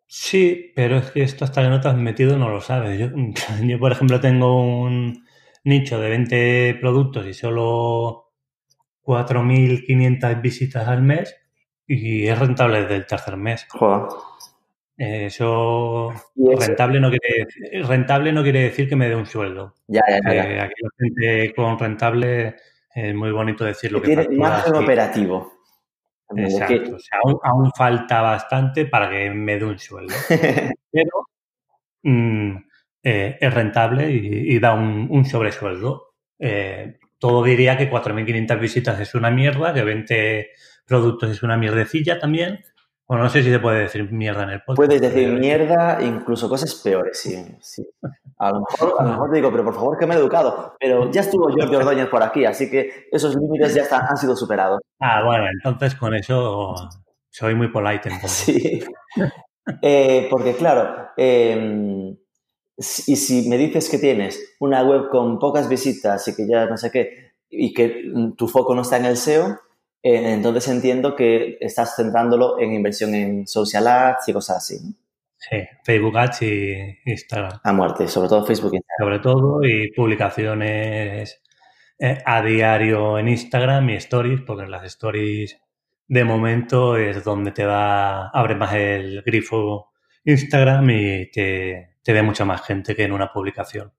[0.05, 2.99] Sí, pero es que esto hasta que no te has metido no lo sabes.
[2.99, 3.09] Yo,
[3.63, 5.23] yo, por ejemplo, tengo un
[5.63, 8.31] nicho de 20 productos y solo
[9.01, 11.35] 4.500 visitas al mes
[11.87, 13.65] y es rentable desde el tercer mes.
[13.69, 14.07] Joder.
[14.97, 19.75] Eh, Eso, rentable, no quiere decir, rentable no quiere decir que me dé un sueldo.
[19.87, 20.33] Ya, ya, ya.
[20.33, 20.49] ya.
[20.49, 22.55] Eh, aquí la gente con rentable
[23.05, 25.53] es muy bonito decir lo Que que tiene margen operativo.
[26.35, 26.95] Que- Exacto.
[26.95, 30.13] O sea, aún, aún falta bastante para que me dé un sueldo.
[30.91, 31.11] Pero
[32.03, 32.55] mm,
[33.03, 36.13] eh, es rentable y, y da un, un sobresueldo.
[36.37, 40.49] Eh, todo diría que 4.500 visitas es una mierda, que 20
[40.85, 42.63] productos es una mierdecilla también.
[43.09, 44.75] Bueno, no sé si se puede decir mierda en el podcast.
[44.77, 47.43] Puedes decir mierda, incluso cosas peores, sí.
[47.59, 47.83] sí.
[48.37, 50.75] A, lo mejor, a lo mejor te digo, pero por favor que me he educado.
[50.79, 54.35] Pero ya estuvo Jordi Ordóñez por aquí, así que esos límites ya están, han sido
[54.35, 54.79] superados.
[54.99, 56.75] Ah, bueno, entonces con eso
[57.31, 58.09] soy muy polite.
[58.09, 58.55] Entonces.
[58.55, 58.83] Sí.
[59.81, 62.15] Eh, porque claro, eh,
[62.77, 66.65] si- y si me dices que tienes una web con pocas visitas y que ya
[66.67, 69.57] no sé qué, y que tu foco no está en el SEO,
[70.01, 74.77] eh, entonces entiendo que estás centrándolo en inversión en social ads y cosas así.
[74.83, 74.93] ¿no?
[75.37, 77.59] Sí, Facebook Ads y Instagram.
[77.63, 78.73] A muerte, sobre todo Facebook.
[78.73, 79.07] y Instagram.
[79.07, 81.41] sobre todo y publicaciones
[81.97, 85.57] eh, a diario en Instagram y stories, porque en las stories
[86.07, 89.91] de momento es donde te da, abre más el grifo
[90.25, 93.93] Instagram y te, te ve mucha más gente que en una publicación.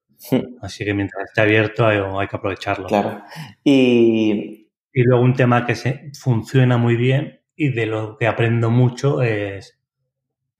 [0.61, 2.87] Así que mientras esté abierto hay, hay que aprovecharlo.
[2.87, 3.23] Claro.
[3.65, 4.60] Y
[4.93, 9.23] Y luego un tema que se, funciona muy bien y de lo que aprendo mucho
[9.23, 9.81] es,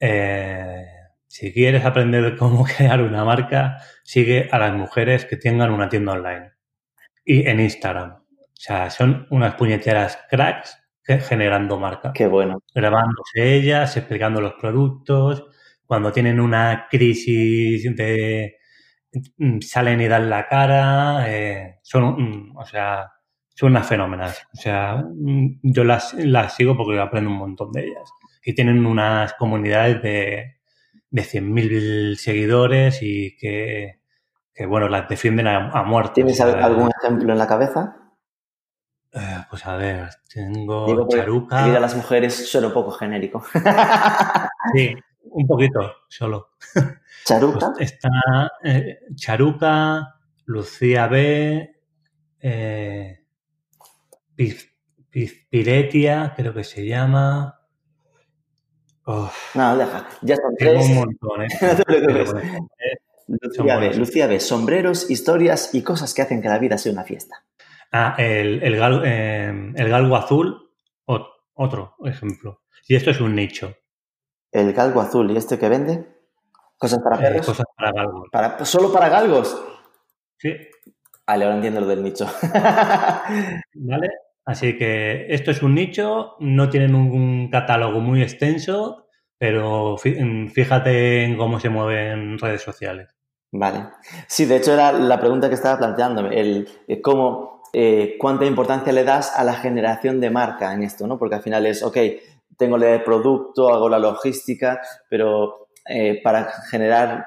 [0.01, 0.87] eh,
[1.27, 6.13] si quieres aprender cómo crear una marca, sigue a las mujeres que tengan una tienda
[6.13, 6.53] online
[7.25, 8.13] y en Instagram.
[8.13, 12.63] O sea, son unas puñeteras cracks que generando marca, qué bueno.
[12.75, 15.47] grabándose ellas, explicando los productos,
[15.87, 18.57] cuando tienen una crisis de
[19.39, 23.11] mm, salen y dan la cara, eh, son, o sea,
[23.55, 24.47] son unas fenómenas.
[24.55, 28.11] O sea, mm, yo las, las sigo porque aprendo un montón de ellas.
[28.45, 30.57] Y tienen unas comunidades de,
[31.11, 34.01] de 100.000 seguidores y que,
[34.55, 36.15] que, bueno, las defienden a, a muerte.
[36.15, 37.97] ¿Tienes algún ejemplo en la cabeza?
[39.13, 41.59] eh, pues a ver, tengo Digo, Charuca.
[41.63, 43.43] decir a las mujeres suena un poco genérico.
[44.75, 46.51] Sí, un poquito, solo.
[46.75, 46.87] Pues
[47.25, 47.73] ¿Charuca?
[47.79, 48.09] está
[48.63, 50.15] eh, Charuca,
[50.47, 51.77] Lucía B,
[52.41, 53.20] eh,
[55.11, 57.61] Pizpiretia, creo que se llama.
[59.07, 60.07] Uf, No, deja.
[60.23, 60.87] Ya son tengo tres.
[60.89, 61.49] un montón, ¿eh?
[61.87, 62.97] No bueno, eh,
[63.29, 63.95] Lucía B.
[63.95, 67.45] Lucía B, sombreros, historias y cosas que hacen que la vida sea una fiesta.
[67.93, 70.71] Ah, el, el, gal- eh, el galgo azul,
[71.07, 72.63] ot- otro ejemplo.
[72.89, 73.75] Y esto es un nicho.
[74.53, 76.07] El galgo azul, ¿y este que vende?
[76.77, 77.47] ¿Cosas para eh, perros?
[77.47, 78.29] cosas para galgos.
[78.33, 79.61] Para, ¿Solo para galgos?
[80.39, 80.53] Sí,
[81.27, 82.27] Vale, ahora entiendo lo del nicho.
[83.75, 84.09] ¿Vale?
[84.45, 89.07] Así que esto es un nicho, no tienen un catálogo muy extenso,
[89.39, 93.09] pero fí- fíjate en cómo se mueven redes sociales.
[93.53, 93.85] Vale.
[94.29, 98.93] Sí, de hecho era la pregunta que estaba planteándome, el eh, cómo, eh, cuánta importancia
[98.93, 101.19] le das a la generación de marca en esto, ¿no?
[101.19, 101.97] Porque al final es, ok,
[102.57, 107.27] tengo el producto, hago la logística, pero eh, para generar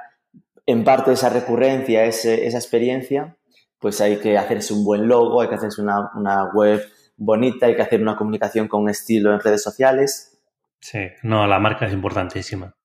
[0.66, 3.36] en parte esa recurrencia, ese, esa experiencia,
[3.80, 6.82] pues hay que hacerse un buen logo, hay que hacerse una, una web
[7.26, 10.40] bonita, hay que hacer una comunicación con estilo en redes sociales.
[10.80, 12.76] Sí, no, la marca es importantísima.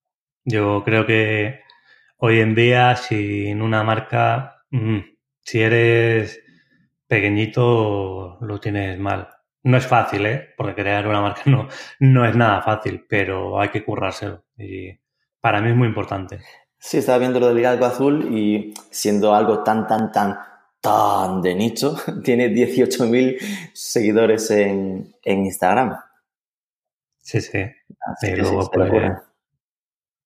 [0.44, 1.60] Yo creo que
[2.18, 4.98] hoy en día sin una marca, mm,
[5.40, 6.40] si eres
[7.06, 9.28] pequeñito, lo tienes mal.
[9.62, 10.54] No es fácil, ¿eh?
[10.56, 11.68] Porque crear una marca no,
[12.00, 14.44] no es nada fácil, pero hay que currárselo.
[14.56, 14.98] Y
[15.40, 16.40] para mí es muy importante.
[16.78, 20.38] Sí, estaba viendo lo del galgo azul y siendo algo tan, tan, tan,
[20.88, 23.38] tan de nicho, tiene 18.000
[23.72, 25.96] seguidores en, en, Instagram.
[27.18, 27.58] Sí, sí.
[28.22, 29.12] y luego, pues,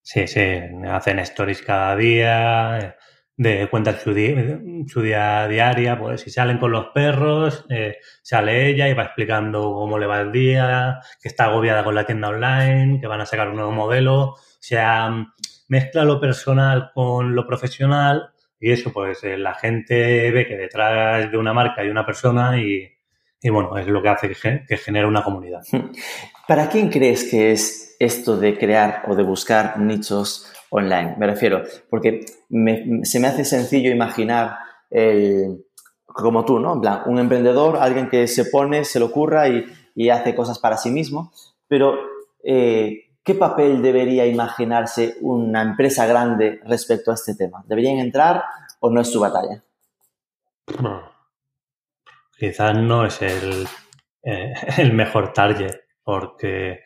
[0.02, 0.40] sí, sí,
[0.88, 2.96] hacen stories cada día,
[3.36, 8.68] de cuentan su día, su día diaria, pues si salen con los perros, eh, sale
[8.68, 12.28] ella y va explicando cómo le va el día, que está agobiada con la tienda
[12.28, 15.10] online, que van a sacar un nuevo modelo, o sea,
[15.66, 18.31] mezcla lo personal con lo profesional
[18.62, 22.58] y eso pues eh, la gente ve que detrás de una marca hay una persona
[22.58, 22.88] y,
[23.42, 25.60] y bueno, es lo que hace que, que genera una comunidad.
[26.48, 31.14] ¿Para quién crees que es esto de crear o de buscar nichos online.
[31.18, 32.24] Me refiero, porque
[33.02, 34.56] se me hace sencillo imaginar
[34.90, 35.64] el,
[36.06, 36.74] como tú, ¿no?
[36.74, 39.64] En plan, un emprendedor, alguien que se pone, se lo ocurra y,
[40.10, 41.32] hace cosas para sí mismo,
[41.68, 41.94] pero
[42.42, 47.62] eh, ¿qué papel debería imaginarse una empresa grande respecto a este tema?
[47.66, 48.44] ¿Deberían entrar
[48.80, 49.62] o no es su batalla?
[52.42, 53.68] quizás no es el,
[54.24, 56.80] eh, el mejor target, porque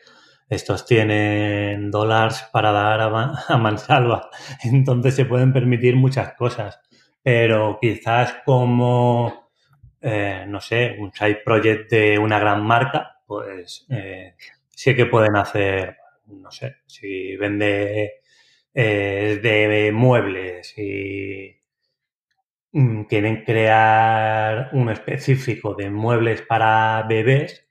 [0.48, 4.28] estos tienen dólares para dar a, mansalva,
[4.64, 6.80] entonces se pueden permitir muchas cosas,
[7.22, 9.50] pero quizás como,
[10.00, 14.34] eh, no sé, un side project de una gran marca, pues eh,
[14.68, 15.96] sí que pueden hacer,
[16.26, 18.20] no sé, si vende
[18.74, 21.56] eh, de muebles y
[22.72, 27.66] mm, quieren crear un específico de muebles para bebés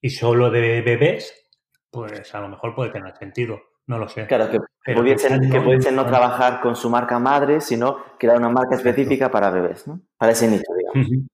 [0.00, 1.48] y solo de bebés,
[1.90, 4.26] pues a lo mejor puede tener sentido, no lo sé.
[4.26, 4.58] Claro, que,
[4.94, 9.50] pudiesen, que pudiesen no trabajar con su marca madre, sino crear una marca específica para
[9.50, 10.00] bebés, ¿no?
[10.16, 11.28] Para ese nicho, digamos.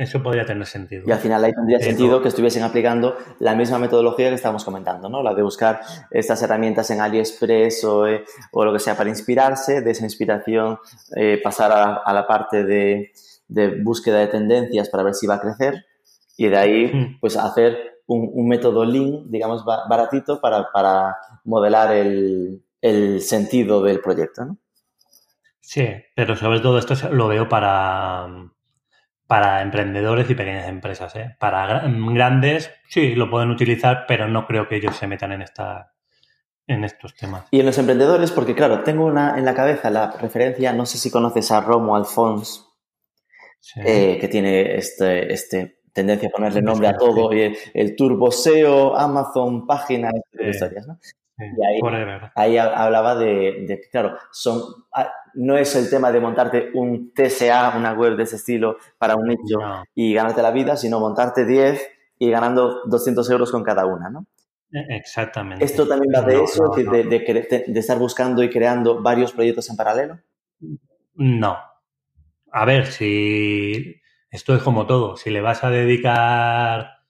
[0.00, 1.04] Eso podría tener sentido.
[1.06, 5.10] Y al final ahí tendría sentido que estuviesen aplicando la misma metodología que estamos comentando,
[5.10, 5.22] ¿no?
[5.22, 9.82] La de buscar estas herramientas en AliExpress o, eh, o lo que sea para inspirarse,
[9.82, 10.78] de esa inspiración
[11.16, 11.70] eh, pasar
[12.02, 13.12] a, la parte de,
[13.46, 15.84] de, búsqueda de tendencias para ver si va a crecer
[16.38, 24.00] y de ahí pues hacer un, método lean, digamos, baratito para, modelar el, sentido del
[24.00, 24.56] proyecto, ¿no?
[25.60, 25.86] Sí,
[26.16, 28.50] pero sobre todo esto lo veo para,
[29.30, 31.14] para emprendedores y pequeñas empresas.
[31.14, 31.36] ¿eh?
[31.38, 35.92] Para grandes, sí, lo pueden utilizar, pero no creo que ellos se metan en, esta,
[36.66, 37.44] en estos temas.
[37.52, 40.98] Y en los emprendedores, porque claro, tengo una en la cabeza la referencia, no sé
[40.98, 42.66] si conoces a Romo Alfons,
[43.76, 48.96] eh, que tiene este, este tendencia a ponerle nombre a todo, y el, Turbo SEO,
[48.96, 50.98] Amazon, páginas, de historias, ¿no?
[51.38, 52.02] y ahí,
[52.34, 54.60] ahí, hablaba de, de, claro, son,
[54.92, 59.16] ah, no es el tema de montarte un TSA, una web de ese estilo para
[59.16, 59.58] un nicho
[59.94, 64.26] y ganarte la vida, sino montarte 10 y ganando 200 euros con cada una, ¿no?
[64.72, 65.64] E, exactamente.
[65.64, 69.76] ¿Esto también va de eso, de, de, de, estar buscando y creando varios proyectos en
[69.76, 70.18] paralelo?
[71.14, 71.56] No.
[72.52, 74.00] A ver, si
[74.30, 75.16] esto es como todo.
[75.16, 77.00] Si le vas a dedicar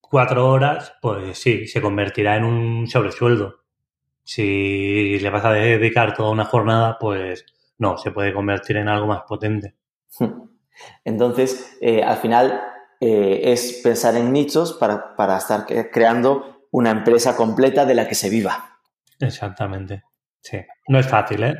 [0.00, 3.64] cuatro horas, pues sí, se convertirá en un sobresueldo.
[4.28, 7.46] Si le vas a dedicar toda una jornada, pues
[7.78, 9.74] no, se puede convertir en algo más potente.
[11.04, 12.60] Entonces, eh, al final
[13.00, 18.14] eh, es pensar en nichos para, para estar creando una empresa completa de la que
[18.14, 18.78] se viva.
[19.18, 20.02] Exactamente.
[20.42, 20.58] Sí.
[20.88, 21.54] No es fácil, ¿eh?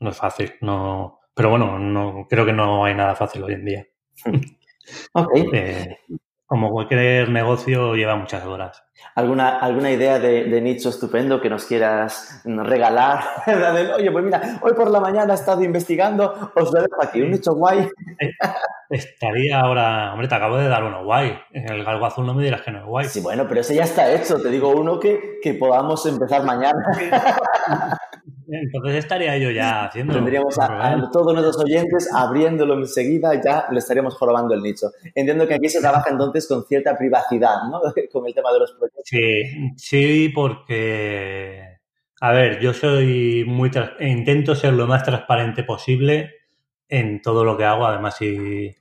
[0.00, 0.54] No es fácil.
[0.60, 1.20] No...
[1.32, 3.86] Pero bueno, no, creo que no hay nada fácil hoy en día.
[5.12, 5.46] Okay.
[5.52, 5.98] Eh,
[6.48, 8.82] como cualquier negocio lleva muchas horas.
[9.14, 13.22] ¿Alguna, alguna idea de, nicho estupendo que nos quieras regalar?
[13.96, 17.30] Oye, pues mira, hoy por la mañana he estado investigando, os lo dejo aquí, un
[17.30, 17.88] nicho guay.
[18.20, 18.32] Eh,
[18.90, 21.38] estaría ahora, hombre, te acabo de dar uno guay.
[21.52, 23.06] El galgo azul no me dirás que no es guay.
[23.06, 24.40] Sí, bueno, pero ese ya está hecho.
[24.40, 26.80] Te digo uno que, que podamos empezar mañana.
[28.50, 30.14] Entonces estaría yo ya haciendo.
[30.14, 34.90] Tendríamos a, todos nuestros oyentes abriéndolo enseguida y ya le estaríamos jorobando el nicho.
[35.14, 37.80] Entiendo que aquí se trabaja entonces con cierta privacidad, ¿no?
[38.12, 39.04] con el tema de los proyectos.
[39.04, 39.42] Sí,
[39.76, 41.78] sí, porque.
[42.20, 43.70] A ver, yo soy muy.
[44.00, 46.34] Intento ser lo más transparente posible
[46.88, 47.86] en todo lo que hago.
[47.86, 48.74] Además, si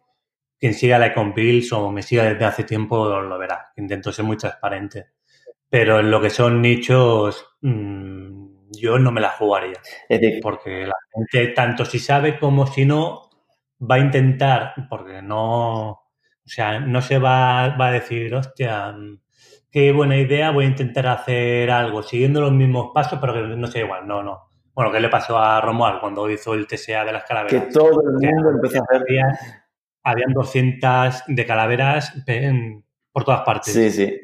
[0.60, 3.74] quien siga la Bills o me siga desde hace tiempo lo verá.
[3.76, 5.08] Intento ser muy transparente.
[5.70, 7.46] Pero en lo que son nichos.
[7.62, 8.37] Mmm,
[8.80, 9.78] yo no me la jugaría.
[10.10, 13.30] Es decir, Porque la gente, tanto si sabe como si no,
[13.80, 16.02] va a intentar, porque no, o
[16.46, 18.96] sea, no se va, va a decir, hostia,
[19.72, 23.68] qué buena idea, voy a intentar hacer algo siguiendo los mismos pasos, pero que no
[23.68, 24.08] sea igual.
[24.08, 24.44] No, no.
[24.74, 27.70] Bueno, ¿qué le pasó a Romuald cuando hizo el TSA de las que calaveras?
[27.74, 29.02] todo el Que mundo empezó a hacer.
[29.02, 29.40] había-
[30.04, 33.74] habían 200 de calaveras en- por todas partes.
[33.74, 34.20] Sí, sí.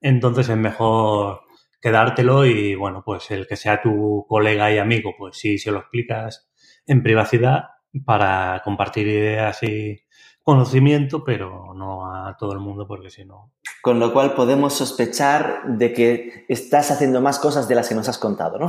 [0.00, 1.40] Entonces es mejor
[1.80, 5.78] quedártelo y, bueno, pues el que sea tu colega y amigo, pues sí, se lo
[5.78, 6.50] explicas
[6.86, 7.64] en privacidad
[8.04, 10.04] para compartir ideas y
[10.42, 13.52] conocimiento, pero no a todo el mundo porque si no...
[13.82, 18.08] Con lo cual podemos sospechar de que estás haciendo más cosas de las que nos
[18.08, 18.68] has contado, ¿no?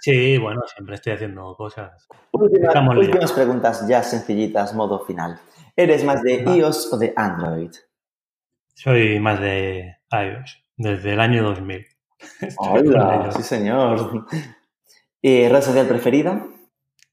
[0.00, 2.08] Sí, bueno, siempre estoy haciendo cosas.
[2.32, 5.40] Últimas, últimas preguntas ya sencillitas, modo final.
[5.76, 7.70] ¿Eres más de iOS o de Android?
[8.74, 11.86] Soy más de iOS, desde el año 2000.
[12.40, 14.26] Estoy con Hola, sí señor.
[15.20, 16.46] ¿Y red social preferida?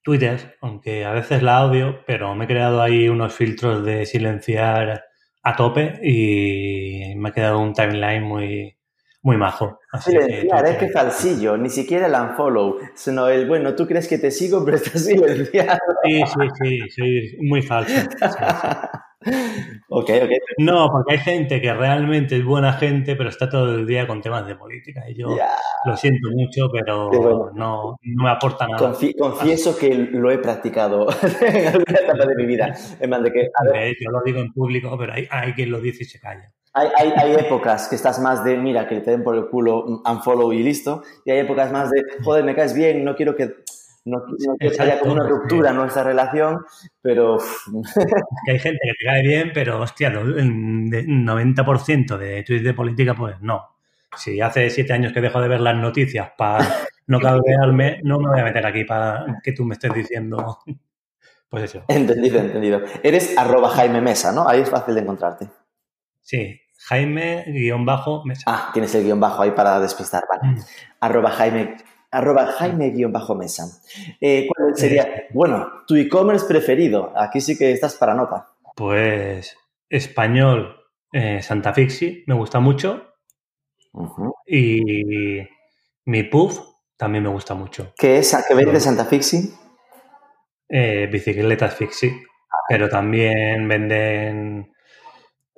[0.01, 5.03] Twitter, aunque a veces la odio, pero me he creado ahí unos filtros de silenciar
[5.43, 8.76] a tope y me ha quedado un timeline muy,
[9.23, 9.79] muy majo.
[9.91, 14.07] Así que Silenciar, es que falsillo, ni siquiera el unfollow, sino el, bueno, tú crees
[14.07, 15.79] que te sigo, pero estás silenciado.
[16.03, 17.93] Sí, sí, sí, soy muy falso.
[17.93, 18.43] Sí, sí.
[19.89, 20.29] ok, ok.
[20.59, 24.21] No, porque hay gente que realmente es buena gente, pero está todo el día con
[24.21, 25.09] temas de política.
[25.09, 25.35] Y yo
[25.85, 27.51] lo siento mucho, pero bueno.
[27.53, 28.93] no, no me aporta nada.
[28.93, 31.07] Confi- confieso que lo he practicado
[31.41, 32.73] en alguna etapa de mi vida.
[32.99, 35.53] En plan de que, a ver, De hecho, lo digo en público, pero hay, hay
[35.53, 36.51] quien lo dice y se calla.
[36.77, 39.83] Hay, hay, hay épocas que estás más de, mira, que te den por el culo,
[39.87, 41.03] mm, unfollow y listo.
[41.25, 43.55] Y hay épocas más de, joder, me caes bien, no quiero que,
[44.05, 46.59] no, no quiero que haya como una ruptura en nuestra relación,
[47.01, 47.37] pero
[48.45, 52.73] Que hay gente que te cae bien, pero hostia, el de- 90% de tweets de
[52.73, 53.75] política, pues no.
[54.15, 56.59] Si hace siete años que dejo de ver las noticias para
[57.07, 60.59] no cabrearme, no me voy a meter aquí para que tú me estés diciendo.
[61.49, 61.85] Pues eso.
[61.87, 62.81] entendido, entendido.
[63.03, 64.45] Eres arroba Jaime Mesa, ¿no?
[64.49, 65.47] Ahí es fácil de encontrarte.
[66.21, 68.43] Sí, Jaime, guion bajo, mesa.
[68.45, 70.55] Ah, tienes el guion bajo ahí para despistar, vale.
[70.55, 70.61] Mm.
[70.99, 71.75] Arroba Jaime,
[72.11, 73.65] arroba Jaime guion bajo Mesa.
[74.21, 77.11] Eh, ¿Cuál sería, bueno, tu e-commerce preferido?
[77.15, 78.47] Aquí sí que estás para nota.
[78.75, 79.57] Pues
[79.89, 80.75] español,
[81.11, 83.13] eh, Santa Fixi, me gusta mucho.
[84.45, 85.41] Y
[86.05, 86.59] mi puff
[86.95, 87.93] también me gusta mucho.
[87.97, 88.33] ¿Qué es?
[88.33, 88.79] ¿A qué vende.
[88.79, 89.53] Santa Fixi?
[90.69, 92.11] Eh, bicicletas Fixi.
[92.69, 94.73] Pero también venden.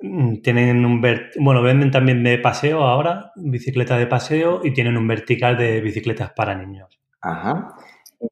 [0.00, 1.00] Mm, Tienen un.
[1.40, 6.32] Bueno, venden también de paseo ahora, bicicleta de paseo, y tienen un vertical de bicicletas
[6.32, 7.00] para niños.
[7.22, 7.74] Ajá.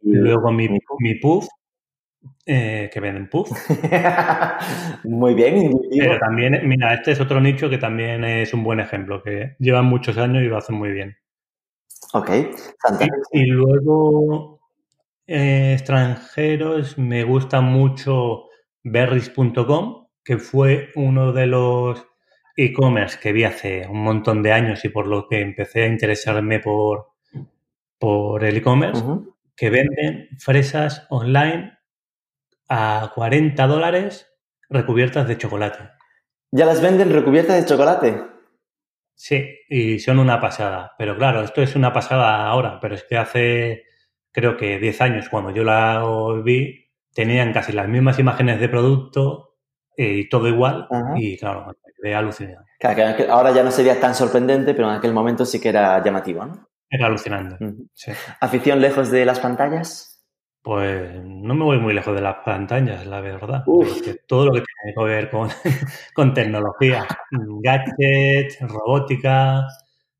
[0.02, 0.68] Y luego mi,
[1.00, 1.46] mi puff.
[2.46, 3.50] eh, que venden puff.
[5.04, 5.72] Muy bien.
[5.96, 9.86] Pero también, mira, este es otro nicho que también es un buen ejemplo, que llevan
[9.86, 11.16] muchos años y lo hacen muy bien.
[12.14, 12.30] Ok.
[13.32, 14.60] Y, y luego,
[15.28, 18.46] eh, extranjeros, me gusta mucho
[18.84, 22.06] berries.com, que fue uno de los
[22.54, 26.60] e-commerce que vi hace un montón de años y por lo que empecé a interesarme
[26.60, 27.12] por,
[27.98, 29.02] por el e-commerce,
[29.56, 31.78] que venden fresas online
[32.68, 34.30] a 40 dólares
[34.68, 35.92] recubiertas de chocolate.
[36.52, 38.22] ¿Ya las venden recubiertas de chocolate?
[39.14, 40.92] Sí, y son una pasada.
[40.98, 43.84] Pero claro, esto es una pasada ahora, pero es que hace,
[44.30, 46.04] creo que 10 años, cuando yo la
[46.44, 49.47] vi, tenían casi las mismas imágenes de producto
[49.98, 50.86] y todo igual.
[50.90, 51.14] Ajá.
[51.16, 52.64] Y claro, quedé alucinado.
[52.78, 56.02] Claro, que ahora ya no sería tan sorprendente, pero en aquel momento sí que era
[56.02, 56.68] llamativo, ¿no?
[56.88, 57.62] Era alucinante.
[57.62, 57.88] Ujú.
[57.92, 58.12] Sí.
[58.40, 60.24] ¿Afición lejos de las pantallas?
[60.62, 63.62] Pues no me voy muy lejos de las pantallas, la verdad.
[63.64, 65.48] Porque todo lo que tiene que ver con,
[66.14, 67.06] con tecnología,
[67.62, 69.66] gadgets, robótica.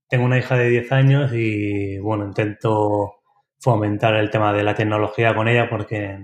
[0.08, 3.14] Tengo una hija de 10 años y bueno, intento
[3.60, 6.18] fomentar el tema de la tecnología con ella porque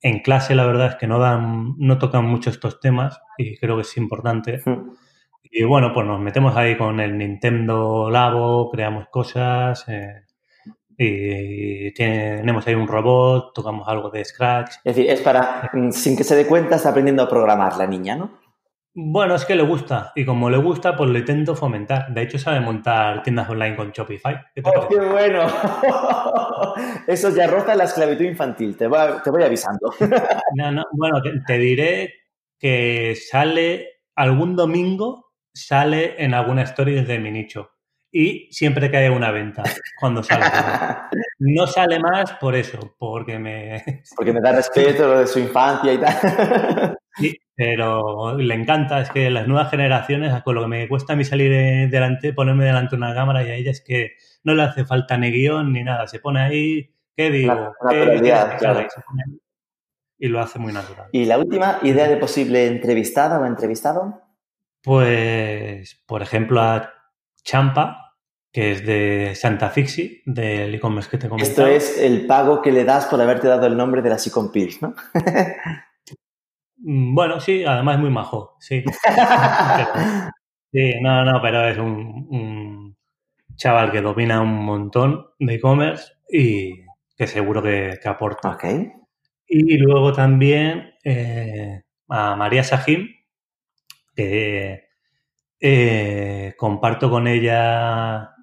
[0.00, 3.76] en, clase la verdad es que no dan, no tocan mucho estos temas y creo
[3.76, 4.60] que es importante.
[5.42, 10.24] Y bueno, pues nos metemos ahí con el Nintendo Labo, creamos cosas eh,
[10.96, 14.74] y tenemos ahí un robot, tocamos algo de Scratch.
[14.84, 17.86] Es decir, es para, mm, sin que se dé cuenta, está aprendiendo a programar la
[17.86, 18.39] niña, ¿no?
[18.92, 22.12] Bueno, es que le gusta y como le gusta, pues le intento fomentar.
[22.12, 24.40] De hecho, sabe montar tiendas online con Shopify.
[24.54, 25.46] ¿Qué ¡Oh, qué bueno!
[27.06, 29.92] Eso ya roza la esclavitud infantil, te, va- te voy avisando.
[30.56, 32.14] No, no, bueno, te, te diré
[32.58, 37.70] que sale algún domingo, sale en alguna story de mi nicho.
[38.10, 39.62] Y siempre haya una venta,
[40.00, 40.44] cuando sale.
[41.40, 43.82] No sale más por eso, porque me...
[44.16, 46.96] Porque me da respeto lo de su infancia y tal.
[47.16, 51.16] Sí, pero le encanta, es que las nuevas generaciones, con lo que me cuesta a
[51.16, 54.12] mí salir delante, ponerme delante de una cámara y a ella es que
[54.44, 57.74] no le hace falta ni guion ni nada, se pone ahí, ¿qué digo?
[60.18, 61.08] Y lo hace muy natural.
[61.12, 64.22] ¿Y la última idea de posible entrevistada o entrevistado?
[64.82, 66.94] Pues, por ejemplo, a
[67.42, 68.09] Champa,
[68.52, 71.50] que es de Santa Fixi, del e-commerce que te comenté.
[71.50, 74.50] Esto es el pago que le das por haberte dado el nombre de la Sicom
[74.80, 74.94] ¿no?
[76.82, 78.82] Mm, bueno, sí, además es muy majo, sí.
[80.72, 82.96] sí, no, no, pero es un,
[83.54, 86.80] chaval que domina un montón de e-commerce y
[87.16, 88.52] que seguro que, aporta.
[88.52, 88.90] Okay.
[89.46, 93.08] Y luego también eh, a María Sajim,
[94.16, 94.88] que
[95.60, 98.36] eh, comparto con ella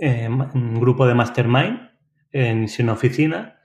[0.00, 1.90] eh, un grupo de mastermind
[2.32, 3.60] en sin oficina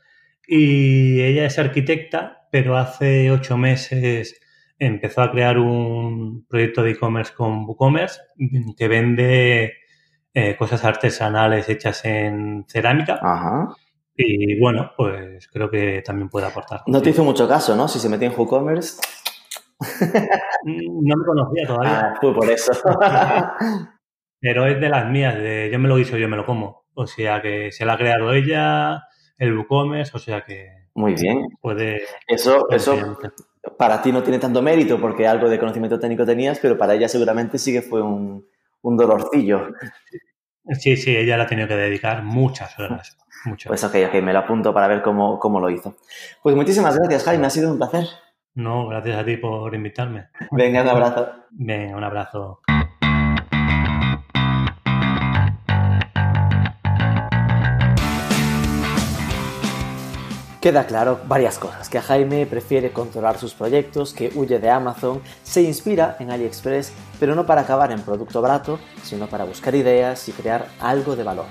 [0.48, 4.40] y ella es arquitecta pero hace ocho meses
[4.80, 8.22] empezó a crear un proyecto de e-commerce con WooCommerce
[8.78, 9.74] que vende
[10.34, 13.20] eh, cosas artesanales hechas en cerámica.
[13.22, 13.76] Ajá.
[14.16, 16.82] Y bueno, pues creo que también puede aportar.
[16.88, 17.88] No te hizo mucho caso, ¿no?
[17.88, 19.02] Si se metió en WooCommerce.
[20.68, 22.00] Mm, no me conocía todavía.
[22.00, 22.72] Ah, fue por eso.
[24.40, 26.86] Pero es de las mías, de yo me lo hizo, yo me lo como.
[26.94, 29.04] O sea que se la ha creado ella,
[29.38, 31.48] el WooCommerce, o sea que muy bien.
[31.62, 33.18] Puede, eso, eso
[33.78, 37.10] para ti no tiene tanto mérito porque algo de conocimiento técnico tenías, pero para ella
[37.10, 38.46] seguramente sí que fue un,
[38.82, 39.74] dolorcillo.
[40.80, 43.18] Sí, sí, ella la ha tenido que dedicar muchas horas.
[43.46, 43.68] Muchas.
[43.68, 45.98] Pues ok, ok, me lo apunto para ver cómo, cómo lo hizo.
[46.42, 48.08] Pues muchísimas gracias, Jaime, ha sido un placer.
[48.56, 50.30] No, gracias a ti por invitarme.
[50.52, 51.30] Venga, un abrazo.
[51.52, 52.62] Venga, un abrazo.
[60.66, 65.62] Queda claro varias cosas, que Jaime prefiere controlar sus proyectos, que huye de Amazon, se
[65.62, 70.32] inspira en AliExpress, pero no para acabar en producto barato, sino para buscar ideas y
[70.32, 71.46] crear algo de valor.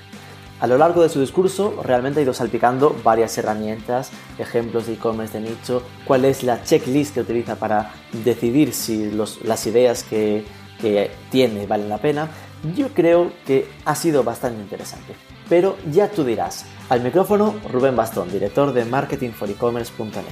[0.59, 5.39] A lo largo de su discurso realmente ha ido salpicando varias herramientas, ejemplos de e-commerce
[5.39, 7.93] de nicho, cuál es la checklist que utiliza para
[8.25, 10.45] decidir si las ideas que,
[10.81, 12.31] que tiene valen la pena.
[12.75, 15.15] Yo creo que ha sido bastante interesante.
[15.49, 20.23] Pero ya tú dirás, al micrófono, Rubén Bastón, director de marketingforecommerce.net.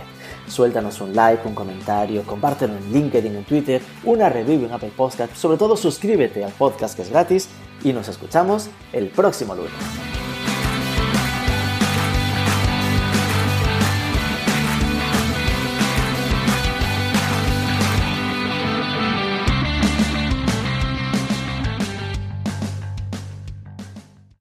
[0.47, 5.35] Suéltanos un like, un comentario, compártelo en LinkedIn, en Twitter, una review en Apple Podcast.
[5.35, 7.49] Sobre todo, suscríbete al podcast que es gratis
[7.85, 10.22] y nos escuchamos el próximo lunes.